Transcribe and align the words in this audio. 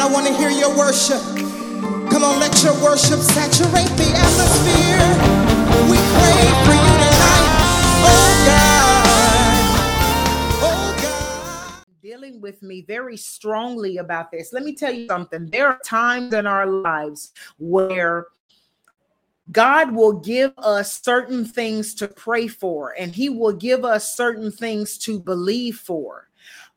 I 0.00 0.06
want 0.10 0.26
to 0.26 0.32
hear 0.32 0.48
your 0.48 0.74
worship. 0.78 1.20
Come 2.10 2.24
on, 2.24 2.40
let 2.40 2.62
your 2.64 2.72
worship 2.82 3.20
saturate 3.20 3.90
the 3.98 4.10
atmosphere. 4.16 5.04
We 5.90 5.98
pray 6.16 6.40
for 6.64 6.72
you 6.72 6.94
tonight. 7.04 7.48
Oh 8.08 8.32
God. 8.46 9.04
Oh 10.62 10.96
God. 11.02 11.84
Dealing 12.02 12.40
with 12.40 12.62
me 12.62 12.80
very 12.80 13.18
strongly 13.18 13.98
about 13.98 14.30
this. 14.30 14.54
Let 14.54 14.64
me 14.64 14.74
tell 14.74 14.92
you 14.92 15.06
something. 15.06 15.50
There 15.50 15.68
are 15.68 15.78
times 15.84 16.32
in 16.32 16.46
our 16.46 16.66
lives 16.66 17.32
where 17.58 18.28
God 19.52 19.92
will 19.92 20.14
give 20.14 20.54
us 20.56 21.02
certain 21.02 21.44
things 21.44 21.94
to 21.96 22.08
pray 22.08 22.48
for, 22.48 22.94
and 22.98 23.14
He 23.14 23.28
will 23.28 23.52
give 23.52 23.84
us 23.84 24.16
certain 24.16 24.50
things 24.50 24.96
to 24.98 25.20
believe 25.20 25.76
for. 25.76 26.30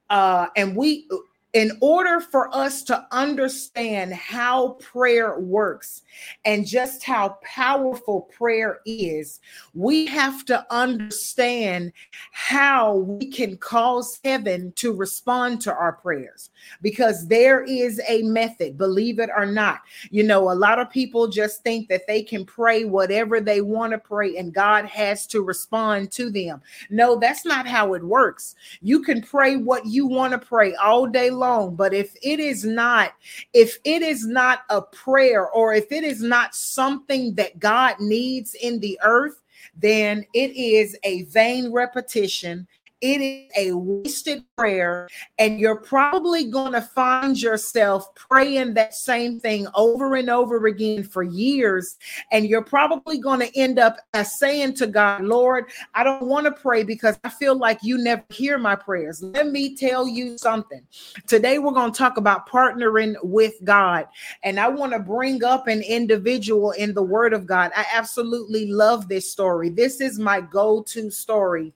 Uh, 0.09 0.47
and 0.57 0.75
we 0.75 1.07
in 1.53 1.71
order 1.81 2.19
for 2.19 2.53
us 2.55 2.81
to 2.81 3.05
understand 3.11 4.11
how 4.11 4.69
prayer 4.79 5.39
works 5.39 6.01
and 6.45 6.65
just 6.65 7.03
how 7.03 7.37
powerful 7.43 8.21
prayer 8.21 8.79
is, 8.87 9.39
we 9.75 10.07
have 10.07 10.45
to 10.45 10.65
understand 10.73 11.93
how 12.31 12.95
we 12.95 13.27
can 13.27 13.55
cause 13.57 14.19
heaven 14.23 14.73
to 14.75 14.93
respond 14.93 15.61
to 15.61 15.71
our 15.71 15.93
prayers 15.93 16.49
because 16.81 17.27
there 17.27 17.63
is 17.63 18.01
a 18.07 18.23
method, 18.23 18.75
believe 18.75 19.19
it 19.19 19.29
or 19.35 19.45
not. 19.45 19.81
You 20.09 20.23
know, 20.23 20.51
a 20.51 20.53
lot 20.55 20.79
of 20.79 20.89
people 20.89 21.27
just 21.27 21.61
think 21.61 21.87
that 21.89 22.07
they 22.07 22.23
can 22.23 22.45
pray 22.45 22.85
whatever 22.85 23.39
they 23.39 23.61
want 23.61 23.91
to 23.93 23.99
pray 23.99 24.37
and 24.37 24.51
God 24.51 24.85
has 24.85 25.27
to 25.27 25.43
respond 25.43 26.11
to 26.13 26.31
them. 26.31 26.63
No, 26.89 27.19
that's 27.19 27.45
not 27.45 27.67
how 27.67 27.93
it 27.93 28.03
works. 28.03 28.55
You 28.81 29.03
can 29.03 29.21
pray 29.21 29.55
what 29.55 29.85
you 29.85 30.07
want 30.07 30.33
to 30.33 30.39
pray 30.39 30.73
all 30.75 31.05
day 31.05 31.29
long 31.29 31.42
long 31.43 31.75
but 31.75 31.93
if 31.93 32.15
it 32.23 32.39
is 32.39 32.63
not 32.63 33.13
if 33.53 33.77
it 33.83 34.01
is 34.01 34.25
not 34.25 34.59
a 34.69 34.81
prayer 34.81 35.49
or 35.49 35.73
if 35.73 35.91
it 35.91 36.03
is 36.03 36.21
not 36.21 36.55
something 36.55 37.35
that 37.35 37.59
god 37.59 37.99
needs 37.99 38.55
in 38.55 38.79
the 38.79 38.97
earth 39.03 39.41
then 39.75 40.25
it 40.33 40.51
is 40.55 40.97
a 41.03 41.23
vain 41.23 41.69
repetition 41.71 42.65
it 43.03 43.21
is 43.21 43.51
a 43.57 43.73
wasted 43.73 44.45
prayer, 44.57 45.09
and 45.37 45.59
you're 45.59 45.81
probably 45.81 46.45
going 46.45 46.71
to 46.71 46.81
find 46.81 47.39
yourself 47.39 48.15
praying 48.15 48.75
that 48.75 48.95
same 48.95 49.41
thing 49.41 49.67
over 49.75 50.15
and 50.15 50.29
over 50.29 50.65
again 50.67 51.03
for 51.03 51.21
years. 51.21 51.97
And 52.31 52.45
you're 52.45 52.63
probably 52.63 53.17
going 53.17 53.41
to 53.41 53.59
end 53.59 53.77
up 53.77 53.97
saying 54.23 54.75
to 54.75 54.87
God, 54.87 55.25
Lord, 55.25 55.65
I 55.93 56.05
don't 56.05 56.27
want 56.27 56.45
to 56.45 56.53
pray 56.53 56.83
because 56.83 57.19
I 57.25 57.29
feel 57.29 57.57
like 57.57 57.79
you 57.83 57.97
never 57.97 58.23
hear 58.29 58.57
my 58.57 58.77
prayers. 58.77 59.21
Let 59.21 59.47
me 59.47 59.75
tell 59.75 60.07
you 60.07 60.37
something. 60.37 60.81
Today, 61.27 61.59
we're 61.59 61.73
going 61.73 61.91
to 61.91 61.97
talk 61.97 62.15
about 62.15 62.47
partnering 62.47 63.15
with 63.21 63.55
God. 63.65 64.05
And 64.43 64.61
I 64.61 64.69
want 64.69 64.93
to 64.93 64.99
bring 64.99 65.43
up 65.43 65.67
an 65.67 65.81
individual 65.81 66.71
in 66.71 66.93
the 66.93 67.03
Word 67.03 67.33
of 67.33 67.45
God. 67.45 67.71
I 67.75 67.85
absolutely 67.93 68.71
love 68.71 69.09
this 69.09 69.29
story. 69.29 69.67
This 69.67 69.99
is 69.99 70.19
my 70.19 70.39
go 70.39 70.83
to 70.83 71.11
story 71.11 71.73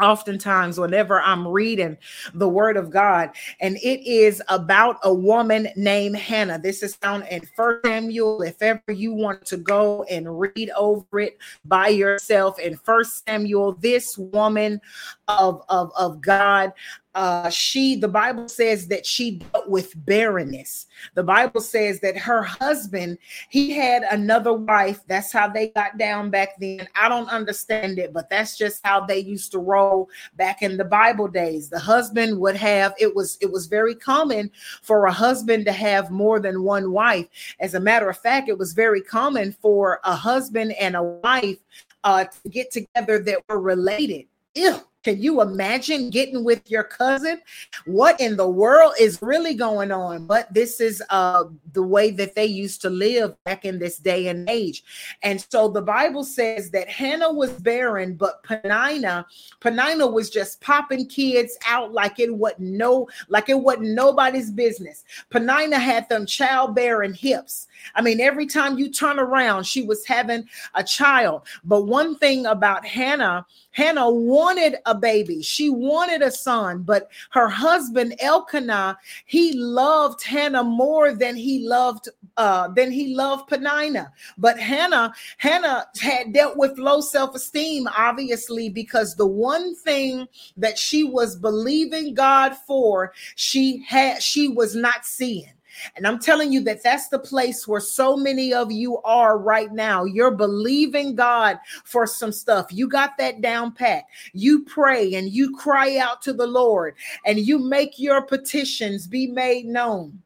oftentimes 0.00 0.78
whenever 0.78 1.20
i'm 1.22 1.46
reading 1.46 1.96
the 2.34 2.48
word 2.48 2.76
of 2.76 2.90
god 2.90 3.30
and 3.60 3.76
it 3.76 4.00
is 4.06 4.42
about 4.48 4.98
a 5.04 5.14
woman 5.14 5.68
named 5.76 6.16
hannah. 6.16 6.58
This 6.58 6.82
is 6.82 6.96
found 6.96 7.26
in 7.30 7.42
first 7.56 7.84
samuel. 7.84 8.42
If 8.42 8.60
ever 8.62 8.92
you 8.92 9.12
want 9.12 9.44
to 9.46 9.56
go 9.56 10.04
and 10.04 10.38
read 10.38 10.70
over 10.76 11.20
it 11.20 11.38
by 11.64 11.88
yourself 11.88 12.58
in 12.58 12.76
first 12.76 13.24
samuel 13.26 13.72
this 13.72 14.18
woman 14.18 14.80
of 15.28 15.62
of, 15.68 15.92
of 15.96 16.20
god 16.20 16.72
uh, 17.14 17.48
she, 17.48 17.94
the 17.94 18.08
Bible 18.08 18.48
says 18.48 18.88
that 18.88 19.06
she 19.06 19.38
dealt 19.38 19.68
with 19.68 19.92
barrenness. 20.04 20.86
The 21.14 21.22
Bible 21.22 21.60
says 21.60 22.00
that 22.00 22.16
her 22.16 22.42
husband, 22.42 23.18
he 23.48 23.70
had 23.70 24.02
another 24.10 24.52
wife. 24.52 25.00
That's 25.06 25.32
how 25.32 25.48
they 25.48 25.68
got 25.68 25.96
down 25.96 26.30
back 26.30 26.58
then. 26.58 26.88
I 26.96 27.08
don't 27.08 27.28
understand 27.28 27.98
it, 27.98 28.12
but 28.12 28.28
that's 28.30 28.58
just 28.58 28.84
how 28.84 29.06
they 29.06 29.18
used 29.18 29.52
to 29.52 29.58
roll 29.58 30.08
back 30.36 30.62
in 30.62 30.76
the 30.76 30.84
Bible 30.84 31.28
days. 31.28 31.68
The 31.68 31.78
husband 31.78 32.40
would 32.40 32.56
have 32.56 32.94
it 32.98 33.14
was 33.14 33.38
it 33.40 33.50
was 33.50 33.66
very 33.66 33.94
common 33.94 34.50
for 34.82 35.06
a 35.06 35.12
husband 35.12 35.66
to 35.66 35.72
have 35.72 36.10
more 36.10 36.40
than 36.40 36.62
one 36.62 36.90
wife. 36.90 37.26
As 37.60 37.74
a 37.74 37.80
matter 37.80 38.10
of 38.10 38.18
fact, 38.18 38.48
it 38.48 38.58
was 38.58 38.72
very 38.72 39.00
common 39.00 39.52
for 39.52 40.00
a 40.04 40.16
husband 40.16 40.72
and 40.72 40.96
a 40.96 41.02
wife 41.02 41.58
uh, 42.02 42.24
to 42.24 42.48
get 42.48 42.70
together 42.70 43.18
that 43.20 43.38
were 43.48 43.60
related. 43.60 44.26
Ew 44.54 44.80
can 45.04 45.20
you 45.20 45.42
imagine 45.42 46.08
getting 46.08 46.44
with 46.44 46.68
your 46.70 46.82
cousin? 46.82 47.42
What 47.84 48.18
in 48.20 48.36
the 48.36 48.48
world 48.48 48.94
is 48.98 49.20
really 49.20 49.52
going 49.52 49.92
on? 49.92 50.26
But 50.26 50.52
this 50.52 50.80
is 50.80 51.02
uh, 51.10 51.44
the 51.74 51.82
way 51.82 52.10
that 52.12 52.34
they 52.34 52.46
used 52.46 52.80
to 52.82 52.90
live 52.90 53.36
back 53.44 53.66
in 53.66 53.78
this 53.78 53.98
day 53.98 54.28
and 54.28 54.48
age. 54.48 54.82
And 55.22 55.44
so 55.50 55.68
the 55.68 55.82
Bible 55.82 56.24
says 56.24 56.70
that 56.70 56.88
Hannah 56.88 57.32
was 57.32 57.50
barren, 57.52 58.14
but 58.14 58.42
Penina, 58.44 59.26
Penina 59.60 60.10
was 60.10 60.30
just 60.30 60.62
popping 60.62 61.06
kids 61.06 61.58
out 61.68 61.92
like 61.92 62.18
it 62.18 62.34
wasn't 62.34 62.60
no, 62.60 63.06
like 63.28 63.50
it 63.50 63.60
wasn't 63.60 63.90
nobody's 63.90 64.50
business. 64.50 65.04
Penina 65.30 65.74
had 65.74 66.08
them 66.08 66.24
childbearing 66.24 67.12
hips. 67.12 67.66
I 67.94 68.00
mean, 68.00 68.20
every 68.20 68.46
time 68.46 68.78
you 68.78 68.90
turn 68.90 69.18
around, 69.18 69.64
she 69.64 69.82
was 69.82 70.06
having 70.06 70.48
a 70.74 70.82
child. 70.82 71.42
But 71.62 71.82
one 71.82 72.16
thing 72.16 72.46
about 72.46 72.86
Hannah, 72.86 73.44
Hannah 73.72 74.08
wanted 74.08 74.76
a 74.86 74.93
baby. 74.94 75.42
She 75.42 75.70
wanted 75.70 76.22
a 76.22 76.30
son, 76.30 76.82
but 76.82 77.10
her 77.30 77.48
husband 77.48 78.14
Elkanah, 78.20 78.98
he 79.26 79.52
loved 79.54 80.22
Hannah 80.22 80.64
more 80.64 81.14
than 81.14 81.36
he 81.36 81.66
loved 81.66 82.08
uh 82.36 82.68
than 82.68 82.90
he 82.90 83.14
loved 83.14 83.50
Penina. 83.50 84.10
But 84.38 84.58
Hannah, 84.58 85.12
Hannah 85.38 85.86
had 86.00 86.32
dealt 86.32 86.56
with 86.56 86.78
low 86.78 87.00
self-esteem, 87.00 87.86
obviously, 87.96 88.68
because 88.68 89.14
the 89.14 89.26
one 89.26 89.74
thing 89.76 90.26
that 90.56 90.78
she 90.78 91.04
was 91.04 91.36
believing 91.36 92.14
God 92.14 92.56
for, 92.66 93.12
she 93.36 93.84
had 93.86 94.22
she 94.22 94.48
was 94.48 94.74
not 94.74 95.04
seeing. 95.04 95.52
And 95.96 96.06
I'm 96.06 96.18
telling 96.18 96.52
you 96.52 96.62
that 96.62 96.82
that's 96.82 97.08
the 97.08 97.18
place 97.18 97.68
where 97.68 97.80
so 97.80 98.16
many 98.16 98.52
of 98.52 98.72
you 98.72 98.98
are 99.02 99.38
right 99.38 99.72
now. 99.72 100.04
You're 100.04 100.30
believing 100.30 101.14
God 101.14 101.58
for 101.84 102.06
some 102.06 102.32
stuff. 102.32 102.66
You 102.70 102.88
got 102.88 103.16
that 103.18 103.40
down 103.40 103.72
pat. 103.72 104.04
You 104.32 104.64
pray 104.64 105.14
and 105.14 105.30
you 105.30 105.56
cry 105.56 105.98
out 105.98 106.22
to 106.22 106.32
the 106.32 106.46
Lord 106.46 106.94
and 107.24 107.38
you 107.38 107.58
make 107.58 107.98
your 107.98 108.22
petitions 108.22 109.06
be 109.06 109.26
made 109.26 109.66
known 109.66 110.22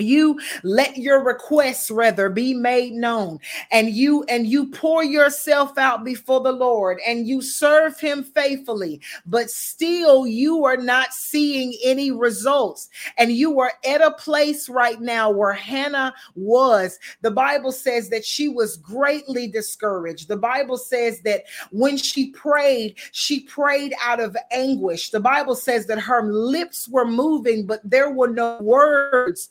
you 0.00 0.38
let 0.62 0.96
your 0.96 1.22
requests 1.22 1.90
rather 1.90 2.28
be 2.28 2.54
made 2.54 2.92
known 2.92 3.38
and 3.70 3.90
you 3.90 4.24
and 4.24 4.46
you 4.46 4.66
pour 4.68 5.04
yourself 5.04 5.76
out 5.78 6.04
before 6.04 6.40
the 6.40 6.52
lord 6.52 6.98
and 7.06 7.26
you 7.26 7.40
serve 7.40 7.98
him 7.98 8.22
faithfully 8.22 9.00
but 9.26 9.50
still 9.50 10.26
you 10.26 10.64
are 10.64 10.76
not 10.76 11.12
seeing 11.12 11.74
any 11.84 12.10
results 12.10 12.88
and 13.18 13.32
you 13.32 13.60
are 13.60 13.72
at 13.86 14.00
a 14.00 14.10
place 14.12 14.68
right 14.68 15.00
now 15.00 15.30
where 15.30 15.52
hannah 15.52 16.14
was. 16.34 16.98
The 17.22 17.30
bible 17.30 17.72
says 17.72 18.08
that 18.10 18.24
she 18.24 18.48
was 18.48 18.76
greatly 18.76 19.46
discouraged. 19.46 20.28
The 20.28 20.36
bible 20.36 20.76
says 20.76 21.20
that 21.22 21.44
when 21.70 21.96
she 21.96 22.30
prayed 22.30 22.96
she 23.12 23.40
prayed 23.40 23.94
out 24.02 24.20
of 24.20 24.36
anguish. 24.50 25.10
The 25.10 25.20
bible 25.20 25.54
says 25.54 25.86
that 25.86 25.98
her 26.00 26.32
lips 26.32 26.88
were 26.88 27.06
moving 27.06 27.66
but 27.66 27.80
there 27.84 28.10
were 28.10 28.28
no 28.28 28.58
words 28.60 29.48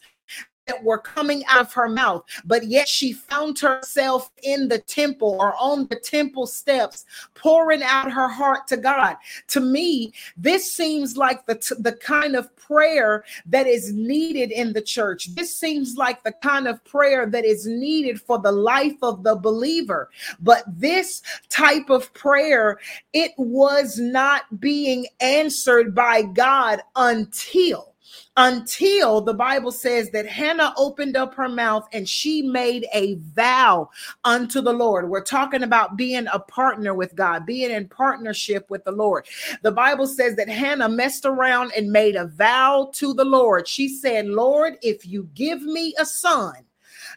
that 0.70 0.84
were 0.84 1.00
coming 1.00 1.44
out 1.48 1.62
of 1.62 1.74
her 1.74 1.90
mouth, 1.90 2.24
but 2.46 2.68
yet 2.68 2.88
she 2.88 3.12
found 3.12 3.58
herself 3.60 4.32
in 4.44 4.68
the 4.68 4.78
temple 4.78 5.36
or 5.40 5.56
on 5.60 5.88
the 5.88 5.96
temple 5.96 6.46
steps, 6.46 7.06
pouring 7.34 7.82
out 7.82 8.12
her 8.12 8.28
heart 8.28 8.68
to 8.68 8.78
God. 8.78 9.16
To 9.48 9.60
me, 9.60 10.14
this 10.38 10.72
seems 10.72 11.18
like 11.18 11.46
the, 11.48 11.56
t- 11.56 11.76
the 11.80 11.94
kind 11.94 12.36
of 12.36 12.56
prayer 12.56 13.24
that 13.48 13.66
is 13.66 13.92
needed 13.94 14.52
in 14.52 14.74
the 14.74 14.82
church. 14.82 15.34
This 15.34 15.58
seems 15.58 15.96
like 15.98 16.24
the 16.24 16.34
kind 16.34 16.68
of 16.68 16.84
prayer 16.86 17.26
that 17.26 17.46
is 17.46 17.66
needed 17.66 18.22
for 18.22 18.38
the 18.38 18.52
life 18.52 18.98
of 19.02 19.24
the 19.24 19.36
believer. 19.36 20.10
But 20.40 20.64
this 20.68 21.24
type 21.50 21.90
of 21.90 22.14
prayer, 22.14 22.80
it 23.14 23.32
was 23.38 23.98
not 23.98 24.60
being 24.60 25.08
answered 25.20 25.96
by 25.96 26.22
God 26.22 26.82
until 26.96 27.96
until 28.38 29.22
the 29.22 29.34
Bible 29.34 29.72
says 29.72 30.10
that 30.12 30.26
Hannah 30.26 30.74
opened 30.78 31.18
up 31.18 31.36
her 31.36 31.50
mouth 31.50 31.88
and 31.92 32.08
she 32.08 32.42
made 32.42 32.88
a 32.94 33.16
vow 33.16 33.90
unto 34.24 34.62
the 34.62 34.74
Lord. 34.74 35.10
We're 35.10 35.24
talking 35.24 35.64
about 35.64 35.98
being 35.98 36.28
a 36.32 36.40
partner 36.40 36.94
with 36.94 37.16
God, 37.16 37.46
being 37.46 37.72
in 37.72 37.88
partnership 37.90 38.70
with 38.70 38.84
the 38.84 38.92
Lord. 38.92 39.28
The 39.62 39.72
Bible 39.72 40.08
says 40.08 40.36
that 40.36 40.50
Hannah 40.50 40.90
messed 40.90 41.26
around 41.26 41.72
and 41.76 41.92
made 41.92 42.16
a 42.16 42.28
vow 42.28 42.92
to 42.94 43.14
the 43.14 43.26
Lord. 43.26 43.68
She 43.68 43.90
said, 43.90 44.28
Lord, 44.28 44.78
if 44.82 45.06
you 45.06 45.30
give 45.34 45.62
me 45.62 45.94
a 46.00 46.06
son, 46.06 46.54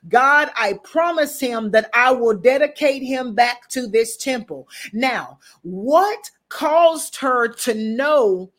God, 0.08 0.50
I 0.56 0.74
promise 0.82 1.38
him 1.38 1.70
that 1.70 1.90
I 1.94 2.10
will 2.10 2.36
dedicate 2.36 3.02
him 3.02 3.34
back 3.34 3.68
to 3.70 3.86
this 3.86 4.16
temple. 4.16 4.68
Now, 4.92 5.38
what 5.62 6.30
caused 6.48 7.16
her 7.16 7.48
to 7.48 7.74
know 7.74 8.50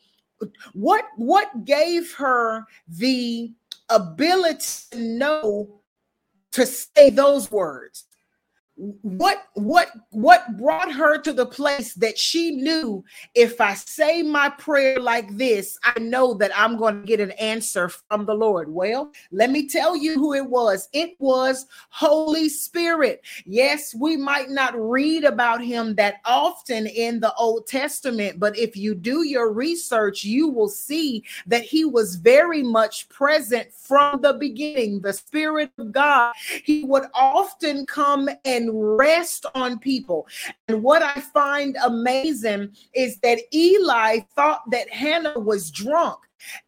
what 0.72 1.04
what 1.16 1.64
gave 1.64 2.12
her 2.14 2.64
the 2.88 3.52
ability 3.88 4.66
to 4.90 4.98
know 4.98 5.80
to 6.52 6.66
say 6.66 7.10
those 7.10 7.50
words 7.50 8.04
what 8.76 9.44
what 9.54 9.90
what 10.10 10.56
brought 10.58 10.90
her 10.92 11.16
to 11.18 11.32
the 11.32 11.46
place 11.46 11.94
that 11.94 12.18
she 12.18 12.50
knew 12.50 13.04
if 13.36 13.60
i 13.60 13.72
say 13.72 14.20
my 14.20 14.48
prayer 14.48 14.98
like 14.98 15.36
this 15.36 15.78
i 15.84 15.96
know 16.00 16.34
that 16.34 16.50
i'm 16.58 16.76
going 16.76 17.00
to 17.00 17.06
get 17.06 17.20
an 17.20 17.30
answer 17.32 17.88
from 17.88 18.26
the 18.26 18.34
lord. 18.34 18.68
Well 18.68 19.12
let 19.30 19.50
me 19.50 19.68
tell 19.68 19.96
you 19.96 20.14
who 20.14 20.34
it 20.34 20.44
was. 20.44 20.88
It 20.92 21.14
was 21.18 21.66
holy 21.90 22.48
spirit. 22.48 23.22
Yes 23.46 23.94
we 23.94 24.16
might 24.16 24.50
not 24.50 24.74
read 24.76 25.22
about 25.24 25.62
him 25.62 25.94
that 25.94 26.16
often 26.24 26.86
in 26.88 27.20
the 27.20 27.32
old 27.34 27.68
testament 27.68 28.40
but 28.40 28.58
if 28.58 28.76
you 28.76 28.94
do 28.94 29.22
your 29.22 29.52
research 29.52 30.24
you 30.24 30.48
will 30.48 30.68
see 30.68 31.22
that 31.46 31.62
he 31.62 31.84
was 31.84 32.16
very 32.16 32.62
much 32.62 33.08
present 33.08 33.72
from 33.72 34.20
the 34.20 34.32
beginning. 34.32 35.00
The 35.00 35.12
spirit 35.12 35.70
of 35.78 35.92
god 35.92 36.32
he 36.64 36.84
would 36.84 37.04
often 37.14 37.86
come 37.86 38.28
and 38.44 38.63
and 38.64 38.96
rest 38.96 39.46
on 39.54 39.78
people. 39.78 40.26
And 40.68 40.82
what 40.82 41.02
I 41.02 41.20
find 41.20 41.76
amazing 41.84 42.70
is 42.94 43.18
that 43.18 43.38
Eli 43.52 44.20
thought 44.34 44.62
that 44.70 44.88
Hannah 44.90 45.38
was 45.38 45.70
drunk. 45.70 46.18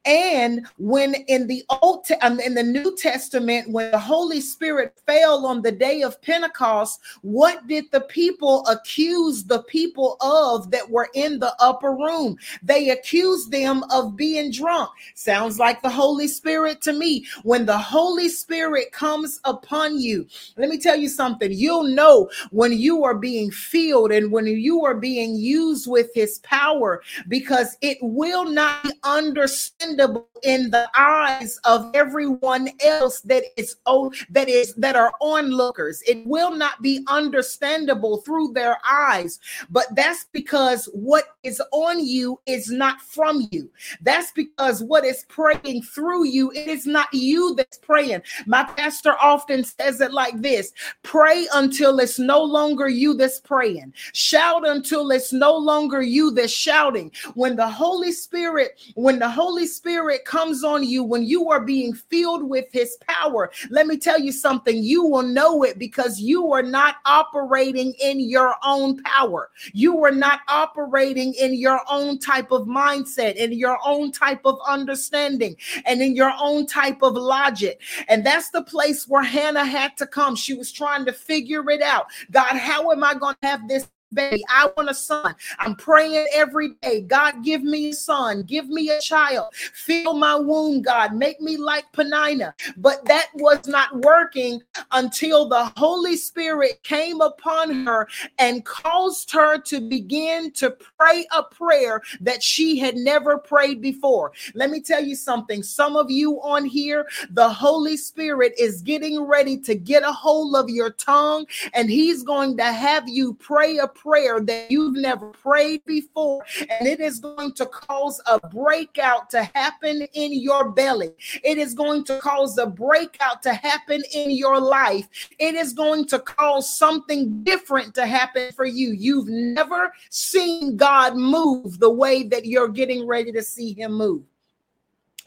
And 0.04 0.66
when 0.78 1.14
in 1.14 1.46
the 1.46 1.64
old 1.82 2.06
um, 2.22 2.38
in 2.40 2.54
the 2.54 2.62
New 2.62 2.96
Testament, 2.96 3.68
when 3.70 3.90
the 3.90 3.98
Holy 3.98 4.40
Spirit 4.40 4.94
fell 5.06 5.46
on 5.46 5.62
the 5.62 5.72
day 5.72 6.02
of 6.02 6.20
Pentecost, 6.22 7.00
what 7.22 7.66
did 7.66 7.90
the 7.90 8.02
people 8.02 8.64
accuse 8.66 9.44
the 9.44 9.62
people 9.64 10.16
of 10.20 10.70
that 10.70 10.88
were 10.88 11.08
in 11.14 11.38
the 11.38 11.54
upper 11.58 11.92
room? 11.92 12.36
They 12.62 12.90
accused 12.90 13.50
them 13.50 13.84
of 13.90 14.16
being 14.16 14.50
drunk. 14.52 14.90
Sounds 15.14 15.58
like 15.58 15.82
the 15.82 15.90
Holy 15.90 16.28
Spirit 16.28 16.80
to 16.82 16.92
me. 16.92 17.26
When 17.42 17.66
the 17.66 17.78
Holy 17.78 18.28
Spirit 18.28 18.92
comes 18.92 19.40
upon 19.44 19.98
you, 19.98 20.26
let 20.56 20.68
me 20.68 20.78
tell 20.78 20.96
you 20.96 21.08
something. 21.08 21.52
You'll 21.52 21.88
know 21.88 22.30
when 22.50 22.72
you 22.72 23.04
are 23.04 23.14
being 23.14 23.50
filled 23.50 24.12
and 24.12 24.30
when 24.30 24.46
you 24.46 24.84
are 24.84 24.94
being 24.94 25.34
used 25.34 25.90
with 25.90 26.10
his 26.14 26.38
power 26.40 27.02
because 27.28 27.76
it 27.80 27.98
will 28.00 28.44
not 28.44 28.84
be 28.84 28.92
understood 29.02 29.65
understandable 29.80 30.28
in 30.42 30.70
the 30.70 30.88
eyes 30.96 31.58
of 31.64 31.90
everyone 31.94 32.68
else 32.84 33.20
that 33.22 33.42
is 33.56 33.76
oh 33.86 34.12
that 34.30 34.48
is 34.48 34.74
that 34.74 34.96
are 34.96 35.12
onlookers. 35.20 36.02
It 36.06 36.26
will 36.26 36.54
not 36.54 36.82
be 36.82 37.04
understandable 37.08 38.18
through 38.18 38.52
their 38.52 38.78
eyes, 38.88 39.38
but 39.70 39.86
that's 39.94 40.26
because 40.32 40.88
what 40.92 41.24
is 41.42 41.60
on 41.72 42.04
you 42.04 42.38
is 42.46 42.70
not 42.70 43.00
from 43.00 43.48
you. 43.50 43.70
That's 44.02 44.32
because 44.32 44.82
what 44.82 45.04
is 45.04 45.24
praying 45.28 45.82
through 45.82 46.26
you, 46.26 46.50
it 46.52 46.68
is 46.68 46.86
not 46.86 47.08
you 47.12 47.54
that's 47.54 47.78
praying. 47.78 48.22
My 48.46 48.64
pastor 48.64 49.14
often 49.20 49.64
says 49.64 50.00
it 50.00 50.12
like 50.12 50.40
this: 50.40 50.72
pray 51.02 51.46
until 51.54 51.98
it's 52.00 52.18
no 52.18 52.42
longer 52.42 52.88
you 52.88 53.14
that's 53.14 53.40
praying, 53.40 53.94
shout 54.12 54.66
until 54.66 55.10
it's 55.10 55.32
no 55.32 55.56
longer 55.56 56.02
you 56.02 56.30
that's 56.32 56.52
shouting. 56.52 57.10
When 57.34 57.56
the 57.56 57.68
Holy 57.68 58.12
Spirit, 58.12 58.72
when 58.94 59.18
the 59.18 59.28
Holy 59.28 59.55
Holy 59.56 59.66
Spirit 59.66 60.26
comes 60.26 60.62
on 60.62 60.84
you, 60.84 61.02
when 61.02 61.24
you 61.24 61.48
are 61.48 61.62
being 61.62 61.94
filled 61.94 62.46
with 62.46 62.66
his 62.72 62.98
power, 63.08 63.50
let 63.70 63.86
me 63.86 63.96
tell 63.96 64.20
you 64.20 64.30
something. 64.30 64.82
You 64.82 65.06
will 65.06 65.22
know 65.22 65.62
it 65.62 65.78
because 65.78 66.20
you 66.20 66.52
are 66.52 66.62
not 66.62 66.96
operating 67.06 67.94
in 67.98 68.20
your 68.20 68.54
own 68.62 69.02
power. 69.04 69.48
You 69.72 70.04
are 70.04 70.10
not 70.12 70.40
operating 70.48 71.32
in 71.32 71.54
your 71.54 71.80
own 71.90 72.18
type 72.18 72.52
of 72.52 72.66
mindset, 72.66 73.36
in 73.36 73.54
your 73.54 73.78
own 73.82 74.12
type 74.12 74.42
of 74.44 74.58
understanding, 74.68 75.56
and 75.86 76.02
in 76.02 76.14
your 76.14 76.34
own 76.38 76.66
type 76.66 77.00
of 77.00 77.14
logic. 77.14 77.80
And 78.08 78.26
that's 78.26 78.50
the 78.50 78.62
place 78.62 79.08
where 79.08 79.22
Hannah 79.22 79.64
had 79.64 79.96
to 79.96 80.06
come. 80.06 80.36
She 80.36 80.52
was 80.52 80.70
trying 80.70 81.06
to 81.06 81.14
figure 81.14 81.70
it 81.70 81.80
out. 81.80 82.08
God, 82.30 82.58
how 82.58 82.90
am 82.92 83.02
I 83.02 83.14
going 83.14 83.36
to 83.40 83.48
have 83.48 83.66
this 83.68 83.88
baby. 84.16 84.42
I 84.48 84.68
want 84.76 84.90
a 84.90 84.94
son. 84.94 85.36
I'm 85.60 85.76
praying 85.76 86.26
every 86.34 86.70
day. 86.82 87.02
God, 87.02 87.44
give 87.44 87.62
me 87.62 87.90
a 87.90 87.94
son. 87.94 88.42
Give 88.42 88.68
me 88.68 88.90
a 88.90 89.00
child. 89.00 89.54
Fill 89.54 90.14
my 90.14 90.34
womb, 90.34 90.82
God. 90.82 91.14
Make 91.14 91.40
me 91.40 91.56
like 91.56 91.84
Penina. 91.92 92.52
But 92.76 93.04
that 93.04 93.28
was 93.34 93.68
not 93.68 93.94
working 94.00 94.62
until 94.90 95.48
the 95.48 95.72
Holy 95.76 96.16
Spirit 96.16 96.82
came 96.82 97.20
upon 97.20 97.84
her 97.84 98.08
and 98.38 98.64
caused 98.64 99.30
her 99.32 99.58
to 99.58 99.80
begin 99.80 100.50
to 100.52 100.70
pray 100.98 101.26
a 101.36 101.42
prayer 101.42 102.00
that 102.20 102.42
she 102.42 102.78
had 102.78 102.96
never 102.96 103.38
prayed 103.38 103.80
before. 103.80 104.32
Let 104.54 104.70
me 104.70 104.80
tell 104.80 105.04
you 105.04 105.14
something. 105.14 105.62
Some 105.62 105.96
of 105.96 106.10
you 106.10 106.40
on 106.42 106.64
here, 106.64 107.06
the 107.30 107.48
Holy 107.48 107.96
Spirit 107.96 108.54
is 108.58 108.80
getting 108.82 109.20
ready 109.22 109.58
to 109.58 109.74
get 109.74 110.02
a 110.02 110.12
hold 110.12 110.56
of 110.56 110.70
your 110.70 110.90
tongue 110.90 111.46
and 111.74 111.90
he's 111.90 112.22
going 112.22 112.56
to 112.56 112.64
have 112.64 113.08
you 113.08 113.34
pray 113.34 113.76
a 113.76 113.86
prayer 113.86 114.05
that 114.06 114.70
you've 114.70 114.96
never 114.96 115.30
prayed 115.30 115.84
before, 115.84 116.44
and 116.70 116.86
it 116.86 117.00
is 117.00 117.18
going 117.18 117.52
to 117.54 117.66
cause 117.66 118.20
a 118.26 118.38
breakout 118.48 119.28
to 119.30 119.42
happen 119.54 120.06
in 120.14 120.32
your 120.32 120.70
belly. 120.70 121.10
It 121.42 121.58
is 121.58 121.74
going 121.74 122.04
to 122.04 122.18
cause 122.18 122.56
a 122.56 122.66
breakout 122.66 123.42
to 123.42 123.52
happen 123.52 124.02
in 124.14 124.30
your 124.30 124.60
life. 124.60 125.08
It 125.38 125.54
is 125.54 125.72
going 125.72 126.06
to 126.06 126.20
cause 126.20 126.78
something 126.78 127.42
different 127.42 127.94
to 127.96 128.06
happen 128.06 128.52
for 128.52 128.64
you. 128.64 128.92
You've 128.92 129.28
never 129.28 129.92
seen 130.10 130.76
God 130.76 131.16
move 131.16 131.80
the 131.80 131.90
way 131.90 132.22
that 132.24 132.46
you're 132.46 132.68
getting 132.68 133.06
ready 133.06 133.32
to 133.32 133.42
see 133.42 133.72
Him 133.72 133.92
move. 133.92 134.22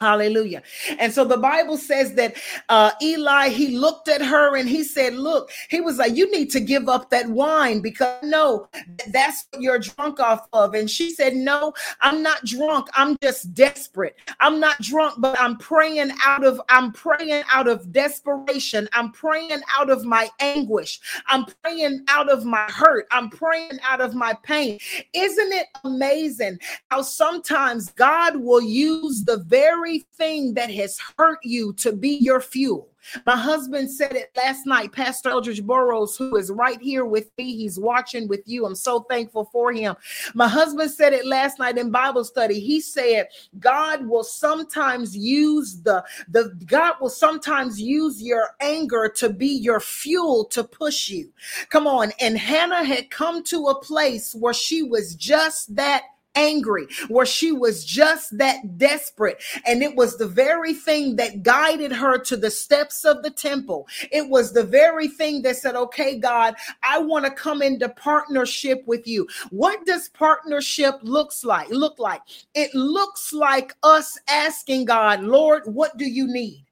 Hallelujah. 0.02 0.64
And 0.98 1.12
so 1.12 1.26
the 1.26 1.38
Bible 1.38 1.76
says 1.76 2.14
that 2.14 2.38
uh, 2.70 2.92
Eli, 3.02 3.50
he 3.50 3.78
looked 3.78 4.08
at 4.08 4.22
her 4.22 4.56
and 4.56 4.70
he 4.70 4.82
said, 4.84 5.14
Look, 5.14 5.52
he 5.70 5.82
was 5.82 5.98
like, 5.98 6.16
You 6.16 6.32
need 6.32 6.52
to 6.52 6.62
give 6.62 6.88
up 6.88 7.10
that 7.10 7.28
wine 7.28 7.82
because 7.82 8.24
no, 8.24 8.70
that's 9.10 9.46
what 9.52 9.62
you're 9.62 9.80
drunk 9.80 10.22
off 10.22 10.48
of. 10.54 10.74
And 10.74 10.90
she 10.90 11.12
said, 11.12 11.36
No, 11.36 11.74
I'm 12.00 12.24
not 12.24 12.46
drunk. 12.46 12.88
I'm 12.94 13.18
just 13.22 13.54
desperate. 13.54 14.16
I'm 14.40 14.62
not 14.62 14.80
drunk, 14.82 15.16
but 15.18 15.40
I'm 15.40 15.58
praying 15.58 16.12
out 16.26 16.46
of, 16.46 16.62
I'm 16.70 16.94
praying 16.94 17.44
out 17.52 17.68
of 17.68 17.92
desperation. 17.92 18.88
I'm 18.94 19.12
praying 19.12 19.60
out 19.78 19.90
of 19.90 20.06
my 20.06 20.30
anguish. 20.40 21.02
I'm 21.28 21.46
praying 21.62 22.06
out 22.08 22.30
of 22.30 22.46
my 22.46 22.70
hurt. 22.70 23.06
I'm 23.12 23.30
praying 23.30 23.80
out 23.84 24.00
of 24.00 24.16
my 24.16 24.34
pain. 24.44 24.80
Isn't 25.14 25.52
it 25.52 25.68
amazing 25.84 26.60
how 26.90 27.02
sometimes 27.02 27.92
God 27.92 28.38
will 28.38 28.62
use 28.62 29.26
the 29.26 29.38
very 29.38 29.89
very 29.90 30.06
thing 30.16 30.54
that 30.54 30.70
has 30.70 31.00
hurt 31.18 31.40
you 31.44 31.74
to 31.74 31.92
be 31.92 32.10
your 32.10 32.42
fuel. 32.42 32.90
My 33.26 33.38
husband 33.38 33.90
said 33.90 34.16
it 34.16 34.30
last 34.36 34.66
night, 34.66 34.92
Pastor 34.92 35.30
Eldridge 35.30 35.64
Burrows, 35.64 36.18
who 36.18 36.36
is 36.36 36.52
right 36.52 36.80
here 36.80 37.06
with 37.06 37.32
me. 37.38 37.56
He's 37.56 37.80
watching 37.80 38.28
with 38.28 38.42
you. 38.46 38.66
I'm 38.66 38.76
so 38.76 39.02
thankful 39.10 39.46
for 39.46 39.72
him. 39.72 39.96
My 40.36 40.48
husband 40.48 40.92
said 40.92 41.14
it 41.14 41.26
last 41.26 41.60
night 41.60 41.78
in 41.78 41.92
Bible 41.92 42.26
study. 42.26 42.60
He 42.60 42.82
said, 42.82 43.30
God 43.58 44.06
will 44.06 44.24
sometimes 44.24 45.16
use 45.16 45.82
the, 45.82 46.04
the 46.28 46.54
God 46.66 46.96
will 47.00 47.10
sometimes 47.10 47.82
use 47.82 48.22
your 48.22 48.50
anger 48.60 49.12
to 49.16 49.30
be 49.30 49.48
your 49.48 49.80
fuel 49.80 50.46
to 50.46 50.64
push 50.64 51.10
you. 51.10 51.32
Come 51.70 51.88
on. 51.88 52.12
And 52.20 52.38
Hannah 52.38 52.84
had 52.84 53.10
come 53.10 53.44
to 53.46 53.68
a 53.68 53.80
place 53.80 54.36
where 54.36 54.54
she 54.54 54.84
was 54.84 55.16
just 55.16 55.74
that 55.78 56.04
angry, 56.36 56.88
where 57.08 57.26
she 57.26 57.52
was 57.52 57.84
just 57.84 58.38
that 58.38 58.78
desperate. 58.78 59.42
And 59.66 59.84
it 59.84 59.96
was 59.96 60.18
the 60.18 60.28
very 60.28 60.74
thing 60.74 61.16
that 61.18 61.44
guided 61.44 61.92
her 61.92 62.18
to 62.20 62.38
the 62.38 62.52
steps 62.52 63.06
of 63.06 63.24
the 63.24 63.32
temple. 63.32 63.88
It 64.12 64.30
was 64.30 64.54
the 64.54 64.64
very 64.64 65.08
thing 65.08 65.42
that 65.44 65.58
said, 65.58 65.76
okay, 65.76 66.18
God, 66.18 66.56
I 66.84 67.00
want 67.00 67.26
to 67.26 67.32
come 67.32 67.62
into 67.62 67.90
partnership 67.90 68.84
with 68.86 69.08
you. 69.08 69.28
What 69.50 69.86
does 69.86 70.10
partnership 70.10 70.96
looks 71.02 71.44
like? 71.44 71.70
Look 71.70 72.00
like 72.00 72.22
it 72.54 72.74
looks 72.74 73.34
like 73.34 73.74
us 73.84 74.18
asking 74.30 74.86
God, 74.86 75.24
Lord, 75.24 75.64
what 75.66 75.98
do 75.98 76.06
you 76.06 76.28
need? 76.28 76.66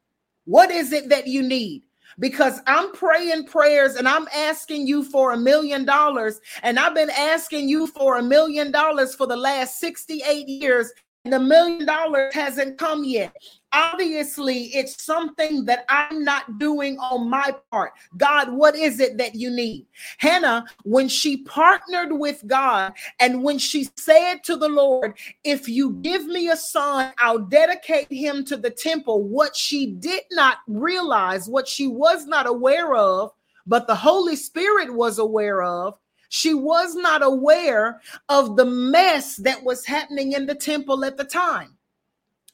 What 0.46 0.72
is 0.72 0.94
it 0.94 1.10
that 1.10 1.28
you 1.28 1.44
need? 1.44 1.84
Because 2.19 2.59
I'm 2.67 2.91
praying 2.93 3.45
prayers 3.45 3.95
and 3.95 4.07
I'm 4.07 4.27
asking 4.33 4.88
you 4.88 5.03
for 5.03 5.31
a 5.31 5.38
million 5.38 5.86
dollars. 5.86 6.39
And 6.63 6.79
I've 6.79 6.95
been 6.95 7.09
asking 7.12 7.69
you 7.69 7.88
for 7.88 8.17
a 8.17 8.24
million 8.24 8.71
dollars 8.71 9.15
for 9.15 9.27
the 9.27 9.38
last 9.38 9.79
68 9.79 10.47
years. 10.47 10.91
The 11.29 11.39
million 11.39 11.86
dollars 11.86 12.34
hasn't 12.34 12.77
come 12.77 13.03
yet. 13.03 13.36
Obviously, 13.74 14.65
it's 14.75 15.03
something 15.03 15.65
that 15.65 15.86
I'm 15.89 16.24
not 16.24 16.57
doing 16.57 16.98
on 17.00 17.29
my 17.29 17.53
part. 17.69 17.93
God, 18.15 18.51
what 18.51 18.75
is 18.75 19.00
it 19.00 19.17
that 19.17 19.36
you 19.36 19.50
need? 19.50 19.86
Hannah, 20.19 20.65
when 20.84 21.10
she 21.10 21.43
partnered 21.43 22.13
with 22.13 22.41
God 22.48 22.93
and 23.19 23.43
when 23.43 23.57
she 23.57 23.89
said 23.98 24.38
to 24.46 24.55
the 24.55 24.69
Lord, 24.69 25.17
If 25.43 25.67
you 25.67 25.93
give 26.01 26.25
me 26.25 26.50
a 26.50 26.55
son, 26.55 27.13
I'll 27.17 27.39
dedicate 27.39 28.12
him 28.12 28.46
to 28.46 28.57
the 28.57 28.69
temple. 28.69 29.24
What 29.24 29.55
she 29.55 29.88
did 29.88 30.24
not 30.31 30.60
realize, 30.67 31.50
what 31.50 31.67
she 31.67 31.88
was 31.88 32.25
not 32.25 32.48
aware 32.48 32.96
of, 32.96 33.31
but 33.67 33.86
the 33.86 33.96
Holy 33.96 34.38
Spirit 34.38 34.93
was 34.93 35.19
aware 35.19 35.62
of, 35.62 35.96
she 36.29 36.53
was 36.53 36.96
not 36.96 37.24
aware 37.24 38.01
of 38.29 38.55
the 38.55 38.65
mess 38.65 39.38
that 39.38 39.63
was 39.63 39.86
happening 39.86 40.34
in 40.34 40.46
the 40.46 40.55
temple 40.55 41.05
at 41.05 41.17
the 41.17 41.24
time. 41.24 41.76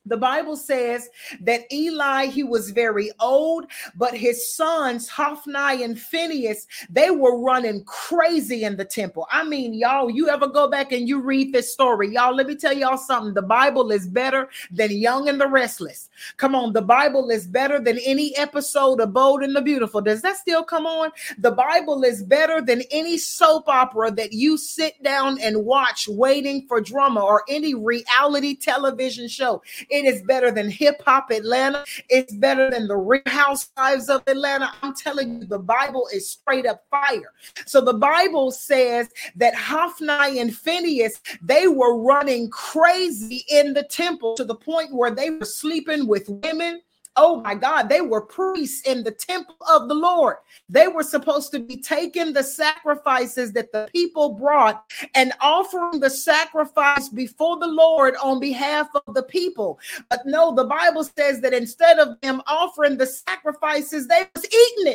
The 0.05 0.17
Bible 0.17 0.57
says 0.57 1.09
that 1.41 1.71
Eli, 1.71 2.25
he 2.25 2.43
was 2.43 2.71
very 2.71 3.11
old, 3.21 3.65
but 3.95 4.13
his 4.13 4.53
sons, 4.53 5.07
Hophni 5.07 5.83
and 5.83 5.97
Phineas, 5.97 6.67
they 6.89 7.09
were 7.09 7.39
running 7.39 7.83
crazy 7.85 8.63
in 8.63 8.75
the 8.75 8.83
temple. 8.83 9.27
I 9.31 9.43
mean, 9.43 9.73
y'all, 9.73 10.09
you 10.09 10.27
ever 10.27 10.47
go 10.47 10.67
back 10.67 10.91
and 10.91 11.07
you 11.07 11.21
read 11.21 11.53
this 11.53 11.71
story? 11.71 12.13
Y'all, 12.13 12.35
let 12.35 12.47
me 12.47 12.55
tell 12.55 12.73
y'all 12.73 12.97
something. 12.97 13.33
The 13.33 13.41
Bible 13.41 13.91
is 13.91 14.07
better 14.07 14.49
than 14.71 14.91
Young 14.91 15.29
and 15.29 15.39
the 15.39 15.47
Restless. 15.47 16.09
Come 16.35 16.53
on, 16.53 16.73
the 16.73 16.81
Bible 16.81 17.29
is 17.29 17.47
better 17.47 17.79
than 17.79 17.97
any 17.99 18.35
episode 18.35 18.99
of 18.99 19.13
Bold 19.13 19.41
and 19.41 19.55
the 19.55 19.61
Beautiful. 19.61 20.01
Does 20.01 20.21
that 20.21 20.37
still 20.37 20.63
come 20.63 20.85
on? 20.85 21.11
The 21.37 21.51
Bible 21.51 22.03
is 22.03 22.23
better 22.23 22.61
than 22.61 22.81
any 22.91 23.17
soap 23.17 23.69
opera 23.69 24.11
that 24.11 24.33
you 24.33 24.57
sit 24.57 25.01
down 25.01 25.39
and 25.39 25.63
watch 25.63 26.07
waiting 26.09 26.67
for 26.67 26.81
drama 26.81 27.21
or 27.21 27.43
any 27.47 27.73
reality 27.73 28.55
television 28.55 29.27
show. 29.27 29.61
It 29.93 30.05
is 30.05 30.23
better 30.23 30.49
than 30.49 30.71
hip 30.71 31.03
hop 31.05 31.29
Atlanta. 31.29 31.85
It's 32.09 32.33
better 32.33 32.71
than 32.71 32.87
the 32.87 32.97
Real 32.97 33.21
Housewives 33.27 34.09
of 34.09 34.23
Atlanta. 34.25 34.73
I'm 34.81 34.95
telling 34.95 35.41
you, 35.41 35.45
the 35.45 35.59
Bible 35.59 36.07
is 36.11 36.27
straight 36.27 36.65
up 36.65 36.83
fire. 36.89 37.31
So 37.67 37.79
the 37.79 37.93
Bible 37.93 38.51
says 38.51 39.07
that 39.35 39.53
Hophni 39.53 40.39
and 40.39 40.55
Phineas, 40.55 41.21
they 41.43 41.67
were 41.67 42.01
running 42.01 42.49
crazy 42.49 43.45
in 43.51 43.75
the 43.75 43.83
temple 43.83 44.35
to 44.35 44.43
the 44.43 44.55
point 44.55 44.91
where 44.91 45.11
they 45.11 45.29
were 45.29 45.45
sleeping 45.45 46.07
with 46.07 46.27
women 46.27 46.81
Oh 47.15 47.41
my 47.41 47.53
God, 47.53 47.89
they 47.89 48.01
were 48.01 48.21
priests 48.21 48.87
in 48.87 49.03
the 49.03 49.11
temple 49.11 49.55
of 49.69 49.87
the 49.87 49.93
Lord. 49.93 50.37
They 50.67 50.87
were 50.87 51.03
supposed 51.03 51.51
to 51.51 51.59
be 51.59 51.77
taking 51.77 52.33
the 52.33 52.43
sacrifices 52.43 53.53
that 53.53 53.71
the 53.71 53.87
people 53.91 54.33
brought 54.33 54.91
and 55.13 55.31
offering 55.39 55.99
the 55.99 56.09
sacrifice 56.09 57.09
before 57.09 57.59
the 57.59 57.67
Lord 57.67 58.15
on 58.23 58.39
behalf 58.39 58.87
of 59.05 59.13
the 59.13 59.23
people. 59.23 59.79
But 60.09 60.21
no, 60.25 60.55
the 60.55 60.65
Bible 60.65 61.03
says 61.03 61.39
that 61.41 61.53
instead 61.53 61.99
of 61.99 62.19
them 62.21 62.41
offering 62.47 62.97
the 62.97 63.07
sacrifices, 63.07 64.07
they 64.07 64.27
was 64.33 64.45
eating 64.45 64.93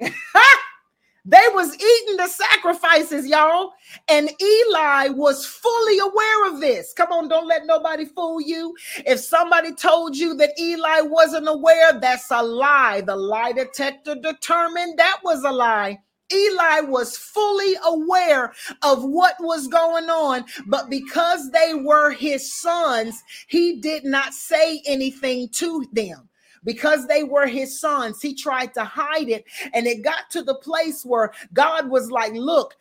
it. 0.00 0.14
They 1.26 1.44
was 1.54 1.74
eating 1.74 2.16
the 2.16 2.28
sacrifices, 2.28 3.26
y'all. 3.26 3.72
And 4.08 4.30
Eli 4.40 5.08
was 5.08 5.44
fully 5.44 5.98
aware 5.98 6.52
of 6.52 6.60
this. 6.60 6.92
Come 6.92 7.10
on, 7.10 7.28
don't 7.28 7.48
let 7.48 7.66
nobody 7.66 8.04
fool 8.04 8.40
you. 8.40 8.76
If 9.04 9.18
somebody 9.18 9.74
told 9.74 10.16
you 10.16 10.34
that 10.36 10.58
Eli 10.58 11.00
wasn't 11.00 11.48
aware, 11.48 11.98
that's 12.00 12.30
a 12.30 12.42
lie. 12.42 13.02
The 13.04 13.16
lie 13.16 13.52
detector 13.52 14.14
determined 14.14 14.98
that 14.98 15.18
was 15.24 15.42
a 15.42 15.50
lie. 15.50 15.98
Eli 16.32 16.80
was 16.80 17.16
fully 17.16 17.74
aware 17.84 18.52
of 18.82 19.04
what 19.04 19.36
was 19.40 19.68
going 19.68 20.10
on, 20.10 20.44
but 20.66 20.90
because 20.90 21.50
they 21.50 21.74
were 21.74 22.12
his 22.12 22.52
sons, 22.52 23.22
he 23.48 23.80
did 23.80 24.04
not 24.04 24.34
say 24.34 24.82
anything 24.86 25.48
to 25.50 25.84
them 25.92 26.28
because 26.66 27.06
they 27.06 27.24
were 27.24 27.46
his 27.46 27.80
sons, 27.80 28.20
he 28.20 28.34
tried 28.34 28.74
to 28.74 28.84
hide 28.84 29.30
it. 29.30 29.46
And 29.72 29.86
it 29.86 30.02
got 30.02 30.28
to 30.32 30.42
the 30.42 30.56
place 30.56 31.04
where 31.04 31.32
God 31.54 31.88
was 31.88 32.10
like, 32.10 32.34
Look, 32.34 32.76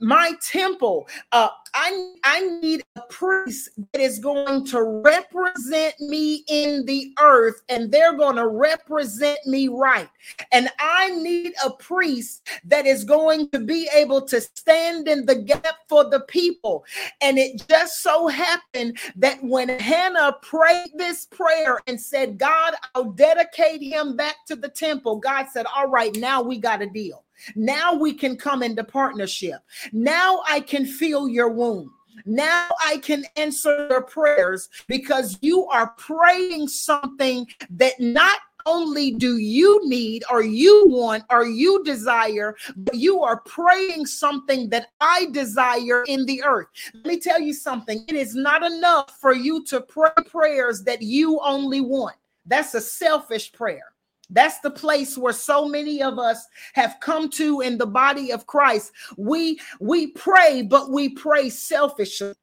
my 0.00 0.32
temple, 0.42 1.08
uh, 1.32 1.48
I, 1.74 2.14
I 2.24 2.58
need 2.60 2.82
a 2.96 3.02
priest 3.02 3.70
that 3.92 4.00
is 4.00 4.18
going 4.18 4.64
to 4.66 4.82
represent 4.82 5.98
me 6.00 6.44
in 6.48 6.84
the 6.86 7.12
earth, 7.20 7.62
and 7.68 7.90
they're 7.90 8.16
going 8.16 8.36
to 8.36 8.46
represent 8.46 9.38
me 9.46 9.68
right. 9.68 10.08
And 10.52 10.68
I 10.78 11.10
need 11.10 11.54
a 11.64 11.70
priest 11.70 12.48
that 12.64 12.86
is 12.86 13.04
going 13.04 13.50
to 13.50 13.60
be 13.60 13.88
able 13.94 14.22
to 14.22 14.40
stand 14.40 15.08
in 15.08 15.26
the 15.26 15.36
gap 15.36 15.76
for 15.88 16.08
the 16.08 16.20
people. 16.20 16.84
And 17.20 17.38
it 17.38 17.66
just 17.68 18.02
so 18.02 18.28
happened 18.28 18.98
that 19.16 19.42
when 19.42 19.68
Hannah 19.68 20.36
prayed 20.42 20.90
this 20.94 21.26
prayer 21.26 21.80
and 21.86 22.00
said, 22.00 22.38
God, 22.38 22.74
I'll 22.94 23.12
dedicate 23.12 23.82
him 23.82 24.16
back 24.16 24.36
to 24.46 24.56
the 24.56 24.68
temple, 24.68 25.16
God 25.16 25.46
said, 25.52 25.66
All 25.74 25.88
right, 25.88 26.14
now 26.16 26.42
we 26.42 26.58
got 26.58 26.82
a 26.82 26.86
deal. 26.86 27.25
Now 27.54 27.94
we 27.94 28.12
can 28.12 28.36
come 28.36 28.62
into 28.62 28.84
partnership. 28.84 29.60
Now 29.92 30.42
I 30.48 30.60
can 30.60 30.86
feel 30.86 31.28
your 31.28 31.48
wound. 31.48 31.90
Now 32.24 32.68
I 32.84 32.98
can 32.98 33.24
answer 33.36 33.88
your 33.90 34.02
prayers 34.02 34.68
because 34.86 35.38
you 35.42 35.66
are 35.66 35.94
praying 35.98 36.68
something 36.68 37.46
that 37.70 38.00
not 38.00 38.38
only 38.66 39.12
do 39.12 39.38
you 39.38 39.80
need 39.88 40.24
or 40.30 40.42
you 40.42 40.86
want 40.88 41.24
or 41.30 41.46
you 41.46 41.82
desire, 41.84 42.56
but 42.76 42.96
you 42.96 43.22
are 43.22 43.40
praying 43.42 44.06
something 44.06 44.68
that 44.70 44.88
I 45.00 45.28
desire 45.30 46.02
in 46.08 46.26
the 46.26 46.42
earth. 46.42 46.66
Let 46.94 47.06
me 47.06 47.20
tell 47.20 47.40
you 47.40 47.54
something. 47.54 48.04
It 48.08 48.16
is 48.16 48.34
not 48.34 48.64
enough 48.64 49.18
for 49.20 49.32
you 49.32 49.64
to 49.66 49.80
pray 49.80 50.10
prayers 50.26 50.82
that 50.84 51.00
you 51.00 51.40
only 51.40 51.80
want. 51.80 52.16
That's 52.44 52.74
a 52.74 52.80
selfish 52.80 53.52
prayer. 53.52 53.92
That's 54.30 54.58
the 54.60 54.70
place 54.70 55.16
where 55.16 55.32
so 55.32 55.68
many 55.68 56.02
of 56.02 56.18
us 56.18 56.46
have 56.74 56.96
come 57.00 57.30
to 57.30 57.60
in 57.60 57.78
the 57.78 57.86
body 57.86 58.32
of 58.32 58.46
Christ. 58.46 58.92
We 59.16 59.60
we 59.80 60.08
pray, 60.08 60.62
but 60.62 60.90
we 60.90 61.10
pray 61.10 61.48
selfishly 61.48 62.34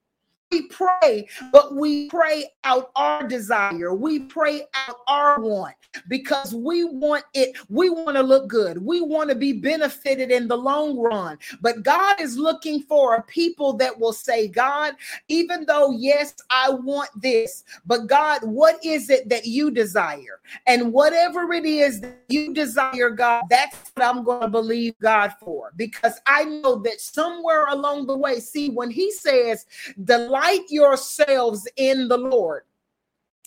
we 0.53 0.61
pray, 0.67 1.27
but 1.51 1.75
we 1.75 2.07
pray 2.09 2.45
out 2.63 2.91
our 2.95 3.27
desire. 3.27 3.93
We 3.93 4.19
pray 4.19 4.67
out 4.87 4.97
our 5.07 5.39
want 5.39 5.75
because 6.07 6.53
we 6.53 6.83
want 6.83 7.25
it. 7.33 7.57
We 7.69 7.89
want 7.89 8.17
to 8.17 8.23
look 8.23 8.47
good. 8.47 8.77
We 8.77 9.01
want 9.01 9.29
to 9.29 9.35
be 9.35 9.53
benefited 9.53 10.31
in 10.31 10.47
the 10.47 10.57
long 10.57 10.97
run. 10.97 11.39
But 11.61 11.83
God 11.83 12.21
is 12.21 12.37
looking 12.37 12.83
for 12.83 13.15
a 13.15 13.23
people 13.23 13.73
that 13.73 13.99
will 13.99 14.13
say, 14.13 14.47
God, 14.47 14.93
even 15.27 15.65
though, 15.65 15.91
yes, 15.91 16.35
I 16.51 16.69
want 16.69 17.09
this, 17.19 17.63
but 17.85 18.07
God, 18.07 18.41
what 18.43 18.83
is 18.85 19.09
it 19.09 19.29
that 19.29 19.45
you 19.45 19.71
desire? 19.71 20.39
And 20.67 20.93
whatever 20.93 21.51
it 21.53 21.65
is 21.65 22.01
that 22.01 22.19
you 22.29 22.53
desire, 22.53 23.09
God, 23.09 23.45
that's 23.49 23.91
what 23.95 24.05
I'm 24.05 24.23
going 24.23 24.41
to 24.41 24.47
believe 24.47 24.93
God 24.99 25.33
for 25.39 25.71
because 25.75 26.19
I 26.27 26.43
know 26.43 26.75
that 26.83 27.01
somewhere 27.01 27.67
along 27.67 28.07
the 28.07 28.17
way, 28.17 28.39
see, 28.39 28.69
when 28.69 28.91
He 28.91 29.11
says, 29.11 29.65
delight 30.03 30.42
delight 30.43 30.65
yourselves 30.69 31.67
in 31.77 32.07
the 32.07 32.17
Lord 32.17 32.63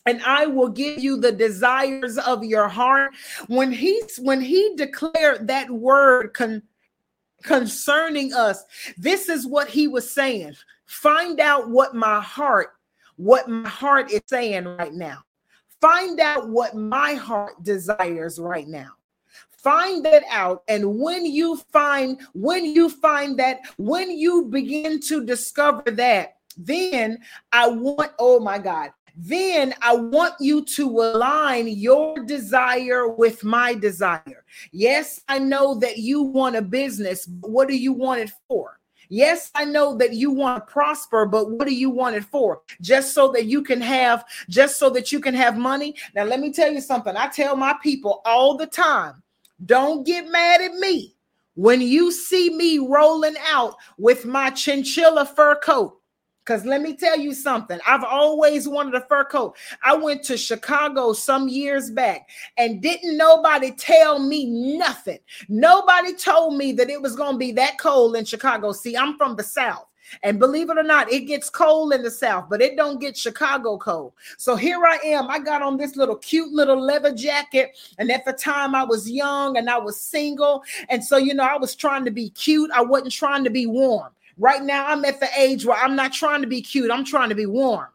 and 0.06 0.22
I 0.22 0.46
will 0.46 0.68
give 0.68 1.00
you 1.00 1.16
the 1.16 1.32
desires 1.32 2.16
of 2.16 2.44
your 2.44 2.68
heart. 2.68 3.12
When 3.48 3.72
he 3.72 4.02
when 4.20 4.40
he 4.40 4.74
declared 4.76 5.48
that 5.48 5.68
word 5.68 6.32
con, 6.32 6.62
concerning 7.42 8.32
us, 8.32 8.64
this 8.96 9.28
is 9.28 9.46
what 9.46 9.68
he 9.68 9.88
was 9.88 10.08
saying. 10.08 10.54
Find 10.84 11.40
out 11.40 11.70
what 11.70 11.96
my 11.96 12.20
heart, 12.20 12.68
what 13.16 13.48
my 13.48 13.68
heart 13.68 14.12
is 14.12 14.22
saying 14.26 14.64
right 14.64 14.94
now. 14.94 15.24
Find 15.80 16.20
out 16.20 16.48
what 16.48 16.76
my 16.76 17.14
heart 17.14 17.62
desires 17.62 18.38
right 18.38 18.68
now 18.68 18.92
find 19.66 20.04
that 20.04 20.22
out 20.30 20.62
and 20.68 21.00
when 21.00 21.26
you 21.26 21.56
find 21.72 22.20
when 22.34 22.64
you 22.64 22.88
find 22.88 23.36
that 23.36 23.58
when 23.78 24.16
you 24.16 24.44
begin 24.44 25.00
to 25.00 25.24
discover 25.24 25.82
that 25.90 26.35
then 26.56 27.18
I 27.52 27.68
want, 27.68 28.12
oh 28.18 28.40
my 28.40 28.58
God, 28.58 28.90
then 29.16 29.74
I 29.80 29.94
want 29.94 30.34
you 30.40 30.64
to 30.64 30.88
align 30.88 31.68
your 31.68 32.18
desire 32.24 33.08
with 33.08 33.42
my 33.44 33.74
desire. 33.74 34.44
Yes, 34.72 35.22
I 35.28 35.38
know 35.38 35.74
that 35.76 35.98
you 35.98 36.22
want 36.22 36.56
a 36.56 36.62
business, 36.62 37.24
but 37.24 37.50
what 37.50 37.68
do 37.68 37.76
you 37.76 37.92
want 37.92 38.20
it 38.20 38.30
for? 38.46 38.78
Yes, 39.08 39.50
I 39.54 39.64
know 39.64 39.96
that 39.98 40.14
you 40.14 40.30
want 40.32 40.66
to 40.66 40.72
prosper, 40.72 41.26
but 41.26 41.50
what 41.50 41.66
do 41.66 41.74
you 41.74 41.90
want 41.90 42.16
it 42.16 42.24
for? 42.24 42.62
Just 42.80 43.14
so 43.14 43.30
that 43.32 43.46
you 43.46 43.62
can 43.62 43.80
have, 43.80 44.24
just 44.50 44.78
so 44.78 44.90
that 44.90 45.12
you 45.12 45.20
can 45.20 45.34
have 45.34 45.56
money. 45.56 45.94
Now, 46.14 46.24
let 46.24 46.40
me 46.40 46.52
tell 46.52 46.72
you 46.72 46.80
something. 46.80 47.16
I 47.16 47.28
tell 47.28 47.56
my 47.56 47.76
people 47.82 48.20
all 48.24 48.56
the 48.56 48.66
time 48.66 49.22
don't 49.64 50.04
get 50.04 50.30
mad 50.30 50.60
at 50.60 50.74
me 50.74 51.14
when 51.54 51.80
you 51.80 52.12
see 52.12 52.50
me 52.50 52.78
rolling 52.78 53.36
out 53.48 53.76
with 53.96 54.26
my 54.26 54.50
chinchilla 54.50 55.24
fur 55.24 55.56
coat 55.56 55.98
because 56.46 56.64
let 56.64 56.80
me 56.80 56.94
tell 56.94 57.18
you 57.18 57.34
something. 57.34 57.78
I've 57.86 58.04
always 58.04 58.68
wanted 58.68 58.94
a 58.94 59.00
fur 59.06 59.24
coat. 59.24 59.56
I 59.82 59.96
went 59.96 60.22
to 60.24 60.36
Chicago 60.36 61.12
some 61.12 61.48
years 61.48 61.90
back 61.90 62.30
and 62.56 62.80
didn't 62.80 63.16
nobody 63.16 63.72
tell 63.72 64.20
me 64.20 64.46
nothing. 64.78 65.18
Nobody 65.48 66.14
told 66.14 66.56
me 66.56 66.72
that 66.72 66.88
it 66.88 67.02
was 67.02 67.16
going 67.16 67.32
to 67.32 67.38
be 67.38 67.52
that 67.52 67.78
cold 67.78 68.16
in 68.16 68.24
Chicago. 68.24 68.70
See, 68.72 68.96
I'm 68.96 69.16
from 69.16 69.34
the 69.34 69.42
South. 69.42 69.86
And 70.22 70.38
believe 70.38 70.70
it 70.70 70.78
or 70.78 70.84
not, 70.84 71.10
it 71.10 71.26
gets 71.26 71.50
cold 71.50 71.92
in 71.92 72.04
the 72.04 72.12
South, 72.12 72.48
but 72.48 72.62
it 72.62 72.76
don't 72.76 73.00
get 73.00 73.16
Chicago 73.16 73.76
cold. 73.76 74.12
So 74.38 74.54
here 74.54 74.84
I 74.86 74.98
am. 75.04 75.28
I 75.28 75.40
got 75.40 75.62
on 75.62 75.76
this 75.76 75.96
little 75.96 76.14
cute 76.14 76.52
little 76.52 76.80
leather 76.80 77.12
jacket. 77.12 77.76
And 77.98 78.12
at 78.12 78.24
the 78.24 78.32
time 78.32 78.76
I 78.76 78.84
was 78.84 79.10
young 79.10 79.56
and 79.56 79.68
I 79.68 79.78
was 79.78 80.00
single. 80.00 80.62
And 80.90 81.04
so, 81.04 81.16
you 81.16 81.34
know, 81.34 81.42
I 81.42 81.56
was 81.56 81.74
trying 81.74 82.04
to 82.04 82.12
be 82.12 82.30
cute. 82.30 82.70
I 82.72 82.82
wasn't 82.82 83.10
trying 83.10 83.42
to 83.42 83.50
be 83.50 83.66
warm. 83.66 84.12
Right 84.38 84.62
now, 84.62 84.86
I'm 84.86 85.04
at 85.04 85.20
the 85.20 85.28
age 85.38 85.64
where 85.64 85.78
I'm 85.78 85.96
not 85.96 86.12
trying 86.12 86.42
to 86.42 86.46
be 86.46 86.60
cute, 86.60 86.90
I'm 86.90 87.04
trying 87.04 87.30
to 87.30 87.34
be 87.34 87.46
warm. 87.46 87.88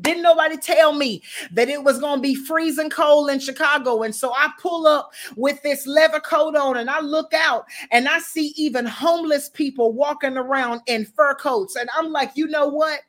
Didn't 0.00 0.22
nobody 0.22 0.56
tell 0.56 0.94
me 0.94 1.22
that 1.52 1.68
it 1.68 1.84
was 1.84 1.98
going 1.98 2.16
to 2.16 2.22
be 2.22 2.34
freezing 2.34 2.88
cold 2.88 3.28
in 3.28 3.38
Chicago? 3.38 4.02
And 4.02 4.14
so 4.14 4.32
I 4.32 4.50
pull 4.58 4.86
up 4.86 5.12
with 5.36 5.62
this 5.62 5.86
leather 5.86 6.20
coat 6.20 6.56
on 6.56 6.78
and 6.78 6.88
I 6.88 7.00
look 7.00 7.34
out 7.34 7.66
and 7.90 8.08
I 8.08 8.20
see 8.20 8.54
even 8.56 8.86
homeless 8.86 9.50
people 9.50 9.92
walking 9.92 10.38
around 10.38 10.80
in 10.86 11.04
fur 11.04 11.34
coats. 11.34 11.76
And 11.76 11.90
I'm 11.94 12.10
like, 12.10 12.30
you 12.36 12.46
know 12.46 12.68
what? 12.68 13.00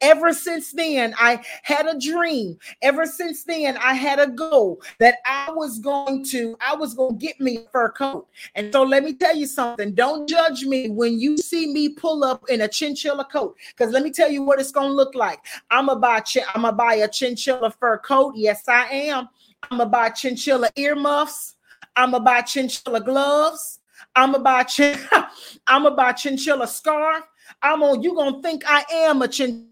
Ever 0.00 0.32
since 0.32 0.72
then, 0.72 1.14
I 1.18 1.42
had 1.62 1.86
a 1.86 1.98
dream. 1.98 2.58
Ever 2.82 3.06
since 3.06 3.44
then, 3.44 3.76
I 3.78 3.94
had 3.94 4.18
a 4.18 4.28
goal 4.28 4.80
that 4.98 5.16
I 5.26 5.50
was 5.50 5.78
going 5.78 6.24
to, 6.26 6.56
I 6.60 6.74
was 6.74 6.94
going 6.94 7.18
to 7.18 7.26
get 7.26 7.40
me 7.40 7.58
a 7.58 7.70
fur 7.70 7.90
coat. 7.90 8.28
And 8.54 8.72
so 8.72 8.82
let 8.82 9.04
me 9.04 9.14
tell 9.14 9.36
you 9.36 9.46
something. 9.46 9.94
Don't 9.94 10.28
judge 10.28 10.64
me 10.64 10.88
when 10.90 11.20
you 11.20 11.36
see 11.38 11.72
me 11.72 11.90
pull 11.90 12.24
up 12.24 12.44
in 12.48 12.62
a 12.62 12.68
chinchilla 12.68 13.24
coat. 13.24 13.56
Because 13.76 13.92
let 13.92 14.02
me 14.02 14.10
tell 14.10 14.30
you 14.30 14.42
what 14.42 14.60
it's 14.60 14.72
going 14.72 14.88
to 14.88 14.94
look 14.94 15.14
like. 15.14 15.40
I'm 15.70 15.86
gonna 15.86 16.00
buy, 16.00 16.22
I'm 16.54 16.62
gonna 16.62 16.72
buy 16.72 16.94
a 16.94 17.08
chinchilla 17.08 17.70
fur 17.70 17.98
coat. 17.98 18.34
Yes, 18.36 18.68
I 18.68 18.84
am. 18.86 19.28
I'm 19.70 19.78
gonna 19.78 19.90
buy 19.90 20.10
chinchilla 20.10 20.70
earmuffs. 20.76 21.56
I'm 21.96 22.12
gonna 22.12 22.24
buy 22.24 22.42
chinchilla 22.42 23.00
gloves. 23.00 23.80
I'm 24.14 24.42
buy 24.42 24.64
chin- 24.64 24.98
I'm 25.66 25.96
buy 25.96 26.12
chinchilla 26.12 26.66
scarf. 26.66 27.24
I'm 27.62 27.82
on. 27.82 28.02
You 28.02 28.14
gonna 28.14 28.40
think 28.42 28.64
I 28.66 28.84
am 28.90 29.22
a 29.22 29.28
chin? 29.28 29.68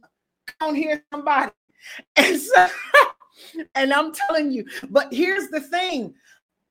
Come 0.58 0.74
here, 0.74 1.04
somebody. 1.12 1.52
And 2.16 2.38
so, 2.38 2.68
and 3.74 3.90
I'm 3.92 4.12
telling 4.12 4.52
you. 4.52 4.66
But 4.90 5.12
here's 5.12 5.48
the 5.48 5.60
thing. 5.60 6.14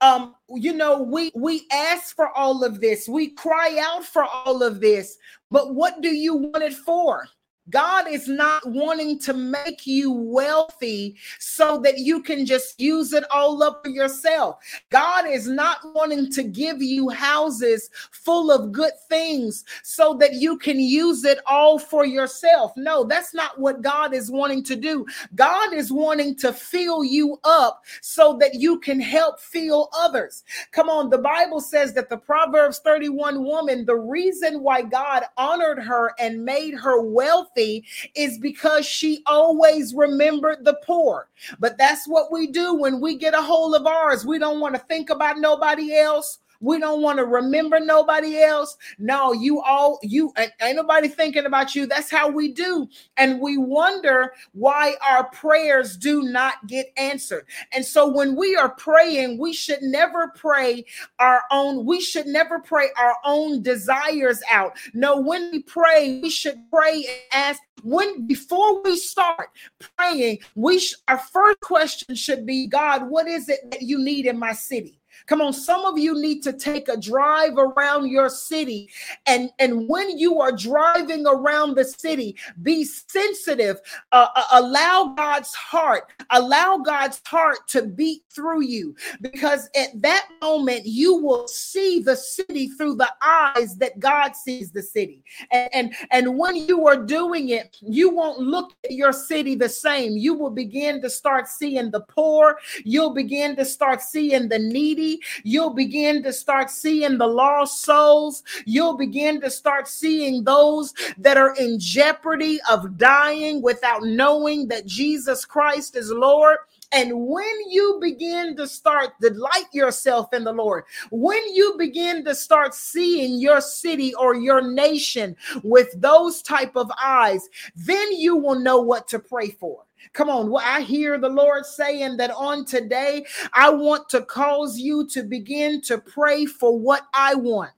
Um, 0.02 0.36
you 0.50 0.72
know, 0.72 1.02
we 1.02 1.32
we 1.34 1.66
ask 1.72 2.16
for 2.16 2.30
all 2.38 2.64
of 2.64 2.80
this. 2.80 3.10
We 3.10 3.32
cry 3.32 3.80
out 3.82 4.06
for 4.06 4.24
all 4.24 4.62
of 4.62 4.80
this. 4.80 5.18
But 5.50 5.74
what 5.74 6.02
do 6.02 6.10
you 6.16 6.36
want 6.36 6.64
it 6.64 6.74
for? 6.74 7.28
God 7.70 8.08
is 8.10 8.28
not 8.28 8.68
wanting 8.68 9.20
to 9.20 9.34
make 9.34 9.86
you 9.86 10.12
wealthy 10.12 11.16
so 11.40 11.80
that 11.82 12.00
you 12.00 12.22
can 12.22 12.46
just 12.46 12.80
use 12.80 13.14
it 13.14 13.24
all 13.32 13.62
up 13.62 13.82
for 13.84 13.90
yourself. 13.90 14.58
God 14.90 15.28
is 15.28 15.48
not 15.48 15.80
wanting 15.94 16.32
to 16.32 16.44
give 16.44 16.82
you 16.82 17.10
houses 17.10 17.90
full 18.12 18.52
of 18.52 18.72
good 18.72 18.94
things 19.08 19.66
so 19.84 20.14
that 20.16 20.34
you 20.34 20.58
can 20.58 20.80
use 20.80 21.24
it 21.26 21.40
all 21.46 21.78
for 21.78 22.06
yourself. 22.06 22.72
No, 22.76 23.04
that's 23.04 23.34
not 23.34 23.60
what 23.60 23.82
God 23.82 24.14
is 24.14 24.32
wanting 24.32 24.64
to 24.64 24.76
do. 24.76 25.06
God 25.36 25.74
is 25.74 25.92
wanting 25.92 26.36
to 26.38 26.54
fill 26.54 27.04
you 27.04 27.40
up 27.44 27.84
so 28.02 28.38
that 28.40 28.56
you 28.56 28.80
can 28.80 29.00
help 29.00 29.40
fill 29.40 29.90
others. 29.94 30.44
Come 30.72 30.90
on, 30.90 31.10
the 31.10 31.18
Bible 31.18 31.62
says 31.62 31.94
that 31.94 32.10
the 32.10 32.18
Proverbs 32.18 32.80
31 32.80 33.44
woman, 33.44 33.86
the 33.86 33.96
reason 33.96 34.62
why 34.62 34.82
God 34.82 35.24
honored 35.38 35.80
her 35.80 36.14
and 36.20 36.44
made 36.44 36.74
her 36.76 37.02
wealthy 37.02 37.59
wealthy 37.60 37.86
is 38.16 38.38
because 38.38 38.86
she 38.86 39.22
always 39.26 39.94
remembered 39.94 40.66
the 40.66 40.78
poor. 40.86 41.30
But 41.60 41.78
that's 41.78 42.08
what 42.08 42.32
we 42.32 42.48
do 42.48 42.76
when 42.76 43.00
we 43.00 43.18
get 43.18 43.34
a 43.34 43.42
hold 43.42 43.76
of 43.76 43.86
ours. 43.86 44.26
We 44.26 44.40
don't 44.40 44.60
want 44.60 44.76
to 44.76 44.82
think 44.82 45.10
about 45.10 45.40
nobody 45.40 45.96
else. 45.96 46.40
We 46.62 46.80
don't 46.80 47.02
want 47.02 47.20
to 47.20 47.26
remember 47.26 47.80
nobody 47.80 48.42
else. 48.42 48.78
No, 48.98 49.34
you 49.34 49.62
all, 49.62 50.00
you 50.04 50.34
ain't 50.38 50.76
nobody 50.76 51.08
thinking 51.08 51.46
about 51.46 51.76
you. 51.76 51.86
That's 51.86 52.12
how 52.12 52.30
we 52.30 52.52
do. 52.52 52.88
And 53.18 53.40
we 53.40 53.58
wonder 53.58 54.34
why 54.54 54.96
our 55.06 55.30
prayers 55.30 55.96
do 55.98 56.24
not 56.24 56.68
get 56.68 56.92
answered. 56.98 57.46
And 57.72 57.86
so 57.86 58.08
when 58.08 58.36
we 58.36 58.56
are 58.56 58.70
praying, 58.70 59.38
we 59.38 59.54
should 59.54 59.82
never 59.82 60.34
pray 60.36 60.86
our 61.20 61.44
own, 61.52 61.86
we 61.86 62.02
should 62.02 62.28
never 62.28 62.60
pray 62.60 62.90
our 62.98 63.16
own 63.24 63.62
desires 63.62 64.42
out. 64.52 64.74
No, 64.94 65.20
when 65.20 65.52
we 65.52 65.64
pray, 65.64 66.20
we 66.22 66.30
should 66.30 66.60
pray 66.70 67.06
and 67.06 67.20
ask 67.32 67.62
when 67.84 68.28
before 68.28 68.82
we 68.84 68.98
start 68.98 69.50
praying 69.98 70.38
we 70.56 70.80
sh- 70.80 70.96
our 71.08 71.18
first 71.18 71.60
question 71.62 72.16
should 72.16 72.46
be 72.46 72.68
god 72.68 73.10
what 73.10 73.28
is 73.28 73.50
it 73.50 73.60
that 73.72 73.82
you 73.82 73.98
need 73.98 74.26
in 74.26 74.38
my 74.38 74.52
city 74.52 75.00
Come 75.30 75.42
on, 75.42 75.54
some 75.54 75.86
of 75.86 76.00
you 76.00 76.20
need 76.20 76.42
to 76.42 76.54
take 76.54 76.90
a 76.90 76.98
drive 76.98 77.56
around 77.56 78.10
your 78.10 78.30
city. 78.30 78.90
And, 79.28 79.52
and 79.60 79.88
when 79.88 80.18
you 80.18 80.42
are 80.42 80.52
driving 80.52 81.28
around 81.28 81.76
the 81.76 81.86
city, 81.86 82.36
be 82.64 82.84
sensitive. 82.84 83.80
Uh, 84.12 84.30
uh, 84.36 84.44
allow 84.54 85.14
God's 85.16 85.54
heart, 85.54 86.06
allow 86.32 86.80
God's 86.80 87.22
heart 87.28 87.68
to 87.68 87.84
beat 87.84 88.24
through 88.32 88.64
you. 88.64 88.96
Because 89.22 89.70
at 89.76 90.02
that 90.02 90.30
moment, 90.42 90.88
you 90.88 91.18
will 91.18 91.48
see 91.48 92.00
the 92.00 92.16
city 92.16 92.70
through 92.70 92.96
the 92.96 93.14
eyes 93.22 93.76
that 93.76 94.00
God 94.00 94.36
sees 94.36 94.72
the 94.72 94.82
city. 94.82 95.24
And, 95.52 95.70
and, 95.74 95.96
and 96.10 96.40
when 96.40 96.56
you 96.56 96.88
are 96.88 96.98
doing 96.98 97.50
it, 97.50 97.78
you 97.82 98.10
won't 98.10 98.40
look 98.40 98.74
at 98.84 98.94
your 98.94 99.14
city 99.14 99.54
the 99.54 99.70
same. 99.70 100.18
You 100.18 100.34
will 100.34 100.50
begin 100.50 101.04
to 101.04 101.10
start 101.10 101.48
seeing 101.48 101.92
the 101.92 102.02
poor. 102.02 102.58
You'll 102.84 103.14
begin 103.14 103.56
to 103.58 103.66
start 103.66 104.02
seeing 104.02 104.50
the 104.50 104.58
needy 104.58 105.19
you'll 105.44 105.74
begin 105.74 106.24
to 106.24 106.34
start 106.34 106.70
seeing 106.70 107.18
the 107.18 107.28
lost 107.28 107.82
souls. 107.82 108.44
You'll 108.66 108.98
begin 108.98 109.42
to 109.42 109.50
start 109.50 109.88
seeing 109.88 110.44
those 110.44 110.94
that 111.18 111.38
are 111.38 111.56
in 111.56 111.80
jeopardy 111.80 112.60
of 112.70 112.98
dying 112.98 113.62
without 113.62 114.04
knowing 114.04 114.68
that 114.70 114.86
Jesus 114.86 115.46
Christ 115.46 115.96
is 115.96 116.12
Lord. 116.12 116.58
And 116.92 117.28
when 117.28 117.70
you 117.70 118.00
begin 118.02 118.56
to 118.58 118.68
start 118.68 119.12
delight 119.22 119.68
yourself 119.74 120.34
in 120.34 120.44
the 120.44 120.54
Lord, 120.54 120.86
when 121.12 121.42
you 121.54 121.76
begin 121.78 122.26
to 122.26 122.34
start 122.34 122.74
seeing 122.74 123.40
your 123.40 123.62
city 123.62 124.14
or 124.16 124.36
your 124.36 124.62
nation 124.62 125.36
with 125.64 125.90
those 126.02 126.42
type 126.42 126.76
of 126.76 126.92
eyes, 127.02 127.48
then 127.76 128.14
you 128.14 128.36
will 128.36 128.60
know 128.60 128.82
what 128.82 129.08
to 129.10 129.20
pray 129.20 129.50
for. 129.50 129.86
Come 130.14 130.30
on, 130.30 130.52
I 130.64 130.82
hear 130.82 131.20
the 131.20 131.30
Lord 131.30 131.66
saying 131.66 132.18
that 132.18 132.32
on 132.32 132.66
today, 132.66 133.26
I 133.54 133.70
want 133.70 134.10
to 134.10 134.22
cause 134.22 134.80
you 134.80 135.06
to 135.08 135.24
begin 135.24 135.82
to 135.82 136.00
pray 136.00 136.46
for 136.46 136.78
what 136.78 137.08
I 137.14 137.36
want. 137.36 137.72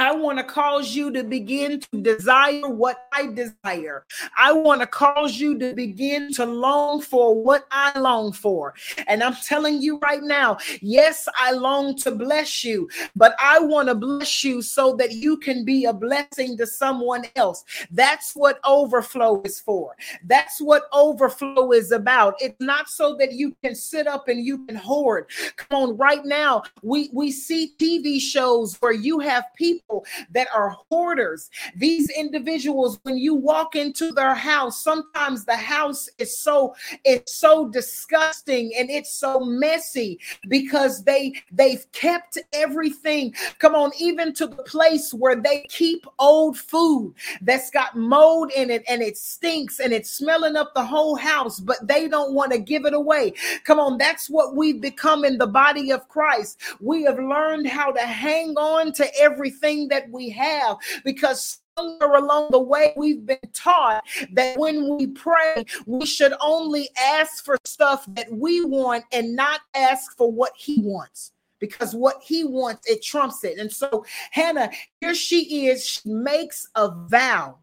I 0.00 0.12
want 0.12 0.38
to 0.38 0.44
cause 0.44 0.94
you 0.94 1.12
to 1.12 1.22
begin 1.22 1.78
to 1.78 2.00
desire 2.00 2.66
what 2.70 3.06
I 3.12 3.26
desire. 3.26 4.06
I 4.34 4.50
want 4.50 4.80
to 4.80 4.86
cause 4.86 5.38
you 5.38 5.58
to 5.58 5.74
begin 5.74 6.32
to 6.34 6.46
long 6.46 7.02
for 7.02 7.34
what 7.34 7.66
I 7.70 7.98
long 7.98 8.32
for. 8.32 8.72
And 9.08 9.22
I'm 9.22 9.34
telling 9.34 9.82
you 9.82 9.98
right 9.98 10.22
now, 10.22 10.56
yes, 10.80 11.28
I 11.36 11.52
long 11.52 11.96
to 11.96 12.12
bless 12.12 12.64
you, 12.64 12.88
but 13.14 13.36
I 13.38 13.58
want 13.58 13.88
to 13.88 13.94
bless 13.94 14.42
you 14.42 14.62
so 14.62 14.96
that 14.96 15.12
you 15.12 15.36
can 15.36 15.66
be 15.66 15.84
a 15.84 15.92
blessing 15.92 16.56
to 16.56 16.66
someone 16.66 17.26
else. 17.36 17.62
That's 17.90 18.32
what 18.32 18.58
overflow 18.64 19.42
is 19.42 19.60
for. 19.60 19.96
That's 20.24 20.62
what 20.62 20.84
overflow 20.94 21.72
is 21.72 21.92
about. 21.92 22.36
It's 22.40 22.58
not 22.58 22.88
so 22.88 23.16
that 23.16 23.32
you 23.32 23.54
can 23.62 23.74
sit 23.74 24.06
up 24.06 24.28
and 24.28 24.42
you 24.42 24.64
can 24.64 24.76
hoard. 24.76 25.26
Come 25.56 25.90
on, 25.90 25.96
right 25.98 26.24
now, 26.24 26.62
we, 26.82 27.10
we 27.12 27.30
see 27.30 27.74
TV 27.78 28.18
shows 28.18 28.76
where 28.80 28.92
you 28.92 29.18
have 29.18 29.44
people 29.54 29.89
that 30.30 30.48
are 30.54 30.76
hoarders. 30.88 31.50
These 31.76 32.10
individuals, 32.10 32.98
when 33.02 33.18
you 33.18 33.34
walk 33.34 33.76
into 33.76 34.12
their 34.12 34.34
house, 34.34 34.82
sometimes 34.82 35.44
the 35.44 35.56
house 35.56 36.08
is 36.18 36.38
so 36.38 36.74
it's 37.04 37.34
so 37.34 37.68
disgusting 37.68 38.72
and 38.78 38.90
it's 38.90 39.12
so 39.12 39.40
messy 39.40 40.18
because 40.48 41.04
they 41.04 41.34
they've 41.52 41.90
kept 41.92 42.38
everything. 42.52 43.34
Come 43.58 43.74
on, 43.74 43.90
even 43.98 44.32
to 44.34 44.46
the 44.46 44.62
place 44.62 45.12
where 45.12 45.36
they 45.36 45.66
keep 45.68 46.06
old 46.18 46.58
food 46.58 47.14
that's 47.42 47.70
got 47.70 47.96
mold 47.96 48.50
in 48.56 48.70
it 48.70 48.82
and 48.88 49.02
it 49.02 49.16
stinks 49.16 49.80
and 49.80 49.92
it's 49.92 50.10
smelling 50.10 50.56
up 50.56 50.74
the 50.74 50.84
whole 50.84 51.16
house, 51.16 51.60
but 51.60 51.76
they 51.86 52.08
don't 52.08 52.34
want 52.34 52.52
to 52.52 52.58
give 52.58 52.84
it 52.84 52.94
away. 52.94 53.32
Come 53.64 53.78
on, 53.78 53.98
that's 53.98 54.28
what 54.28 54.54
we've 54.54 54.80
become 54.80 55.24
in 55.24 55.38
the 55.38 55.46
body 55.46 55.90
of 55.90 56.08
Christ. 56.08 56.60
We 56.80 57.04
have 57.04 57.18
learned 57.18 57.66
how 57.66 57.92
to 57.92 58.00
hang 58.00 58.54
on 58.56 58.92
to 58.94 59.06
everything 59.18 59.79
everything 59.80 59.88
that 59.88 60.10
we 60.10 60.30
have 60.30 60.76
because 61.04 61.58
somewhere 61.76 62.16
along 62.16 62.48
the 62.50 62.58
way 62.58 62.92
we've 62.96 63.24
been 63.24 63.38
taught 63.52 64.02
that 64.32 64.58
when 64.58 64.96
we 64.96 65.06
pray 65.06 65.64
we 65.86 66.04
should 66.04 66.32
only 66.40 66.88
ask 66.98 67.44
for 67.44 67.56
stuff 67.64 68.04
that 68.14 68.30
we 68.30 68.64
want 68.64 69.04
and 69.12 69.34
not 69.34 69.60
ask 69.74 70.16
for 70.16 70.30
what 70.30 70.52
he 70.56 70.80
wants 70.80 71.32
because 71.58 71.94
what 71.94 72.22
he 72.22 72.44
wants 72.44 72.88
it 72.88 73.02
trumps 73.02 73.44
it. 73.44 73.58
And 73.58 73.70
so 73.70 74.04
hannah 74.30 74.70
here 75.00 75.14
she 75.14 75.66
is. 75.66 75.86
She 75.86 76.08
makes 76.10 76.66
a 76.74 76.90
vow 76.90 77.58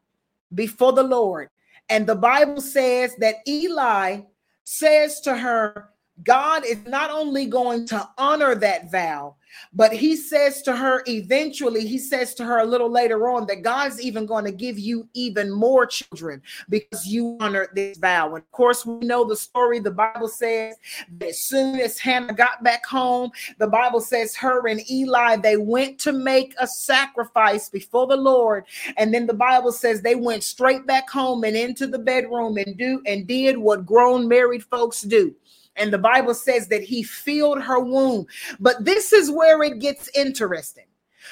before 0.53 0.93
the 0.93 1.03
lord. 1.03 1.49
And 1.89 2.07
the 2.07 2.15
bible 2.15 2.61
says 2.61 3.15
that 3.17 3.35
eli 3.47 4.21
says 4.63 5.21
to 5.21 5.35
her 5.35 5.89
god 6.23 6.65
is 6.65 6.83
not 6.85 7.11
only 7.11 7.45
going 7.45 7.85
to 7.87 8.09
honor 8.17 8.55
that 8.55 8.91
vow 8.91 9.36
but 9.73 9.93
he 9.93 10.15
says 10.15 10.61
to 10.63 10.75
her 10.75 11.03
eventually, 11.07 11.85
he 11.87 11.97
says 11.97 12.33
to 12.35 12.45
her 12.45 12.59
a 12.59 12.65
little 12.65 12.89
later 12.89 13.29
on 13.29 13.45
that 13.47 13.61
God's 13.61 14.01
even 14.01 14.25
going 14.25 14.45
to 14.45 14.51
give 14.51 14.79
you 14.79 15.07
even 15.13 15.51
more 15.51 15.85
children 15.85 16.41
because 16.69 17.05
you 17.07 17.37
honored 17.39 17.69
this 17.73 17.97
vow. 17.97 18.27
And 18.27 18.43
of 18.43 18.51
course, 18.51 18.85
we 18.85 19.05
know 19.05 19.23
the 19.23 19.35
story. 19.35 19.79
The 19.79 19.91
Bible 19.91 20.27
says 20.27 20.75
that 21.17 21.29
as 21.29 21.39
soon 21.39 21.79
as 21.79 21.99
Hannah 21.99 22.33
got 22.33 22.63
back 22.63 22.85
home, 22.85 23.31
the 23.57 23.67
Bible 23.67 24.01
says 24.01 24.35
her 24.35 24.67
and 24.67 24.89
Eli 24.89 25.37
they 25.37 25.57
went 25.57 25.99
to 25.99 26.11
make 26.11 26.53
a 26.59 26.67
sacrifice 26.67 27.69
before 27.69 28.07
the 28.07 28.17
Lord. 28.17 28.65
And 28.97 29.13
then 29.13 29.27
the 29.27 29.33
Bible 29.33 29.71
says 29.71 30.01
they 30.01 30.15
went 30.15 30.43
straight 30.43 30.85
back 30.85 31.09
home 31.09 31.43
and 31.43 31.55
into 31.55 31.87
the 31.87 31.99
bedroom 31.99 32.57
and 32.57 32.77
do 32.77 33.01
and 33.05 33.27
did 33.27 33.57
what 33.57 33.85
grown 33.85 34.27
married 34.27 34.63
folks 34.63 35.01
do 35.01 35.35
and 35.77 35.91
the 35.93 35.97
Bible 35.97 36.33
says 36.33 36.67
that 36.67 36.83
he 36.83 37.03
filled 37.03 37.61
her 37.61 37.79
womb. 37.79 38.25
But 38.59 38.85
this 38.85 39.13
is 39.13 39.31
where 39.31 39.61
it 39.63 39.79
gets 39.79 40.09
interesting. 40.15 40.85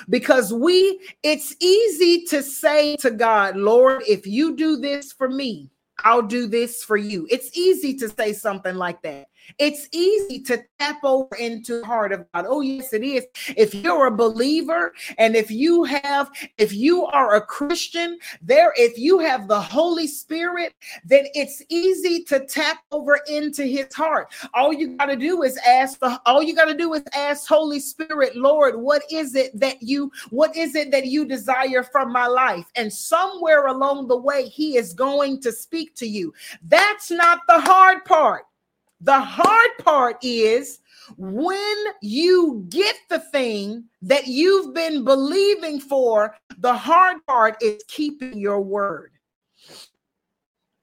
because 0.10 0.54
we 0.54 1.00
it's 1.24 1.56
easy 1.60 2.26
to 2.26 2.44
say 2.44 2.96
to 2.98 3.12
God, 3.12 3.56
Lord, 3.56 4.04
if 4.08 4.28
you 4.28 4.56
do 4.56 4.78
this 4.78 5.12
for 5.12 5.30
me, 5.30 5.70
I'll 6.04 6.22
do 6.22 6.48
this 6.48 6.84
for 6.84 6.98
you. 6.98 7.28
It's 7.30 7.56
easy 7.58 7.96
to 7.96 8.10
say 8.10 8.34
something 8.34 8.76
like 8.76 9.02
that. 9.04 9.28
It's 9.60 9.88
easy 9.92 10.42
to 10.44 10.64
tap 10.80 11.04
over 11.04 11.36
into 11.36 11.80
the 11.80 11.86
heart 11.86 12.12
of 12.12 12.26
God. 12.34 12.46
Oh, 12.48 12.62
yes, 12.62 12.94
it 12.94 13.04
is. 13.04 13.26
If 13.56 13.74
you're 13.74 14.08
a 14.08 14.12
believer 14.12 14.94
and 15.18 15.36
if 15.36 15.52
you 15.52 15.84
have, 15.84 16.30
if 16.58 16.74
you 16.74 17.06
are 17.06 17.36
a 17.36 17.42
Christian, 17.42 18.18
there, 18.42 18.74
if 18.76 18.98
you 18.98 19.20
have 19.20 19.48
the 19.48 19.60
Holy 19.60 20.08
Spirit, 20.08 20.74
then 21.06 21.26
it's 21.34 21.62
easy 21.70 22.24
to 22.26 22.46
tap 22.46 22.80
over 22.92 23.20
into 23.28 23.64
his 23.64 23.94
heart. 23.94 24.34
All 24.54 24.74
you 24.74 24.98
got 24.98 25.08
to 25.08 25.16
do 25.16 25.44
is 25.44 25.58
ask 25.66 26.00
the, 26.00 26.20
all 26.26 26.42
you 26.42 26.56
got 26.56 26.66
to 26.66 26.78
do 26.78 26.94
is 26.94 27.04
ask 27.14 27.48
Holy 27.48 27.80
Spirit, 27.80 28.36
Lord, 28.36 28.76
what 28.76 29.04
is 29.12 29.36
it 29.36 29.58
that 29.60 29.82
you, 29.82 30.12
what 30.30 30.56
is 30.56 30.76
it 30.76 30.92
that 30.92 31.06
you 31.06 31.26
desire 31.26 31.84
from 31.84 32.12
my 32.12 32.28
life? 32.28 32.66
And 32.76 32.92
somewhere 32.92 33.68
along 33.68 34.08
the 34.08 34.18
way, 34.18 34.48
he 34.48 34.78
is 34.78 34.94
going 34.94 35.42
to 35.42 35.52
speak 35.52 35.96
to 35.96 36.08
you. 36.08 36.34
That's 36.64 37.12
not 37.12 37.42
the 37.48 37.60
hard 37.60 38.06
part. 38.06 38.44
The 39.06 39.20
hard 39.20 39.70
part 39.84 40.18
is 40.24 40.80
when 41.16 41.78
you 42.02 42.66
get 42.70 42.96
the 43.08 43.20
thing 43.20 43.84
that 44.02 44.26
you've 44.26 44.74
been 44.74 45.04
believing 45.04 45.80
for, 45.80 46.36
the 46.58 46.74
hard 46.74 47.18
part 47.28 47.62
is 47.62 47.84
keeping 47.88 48.36
your 48.36 48.62
word. 48.62 49.12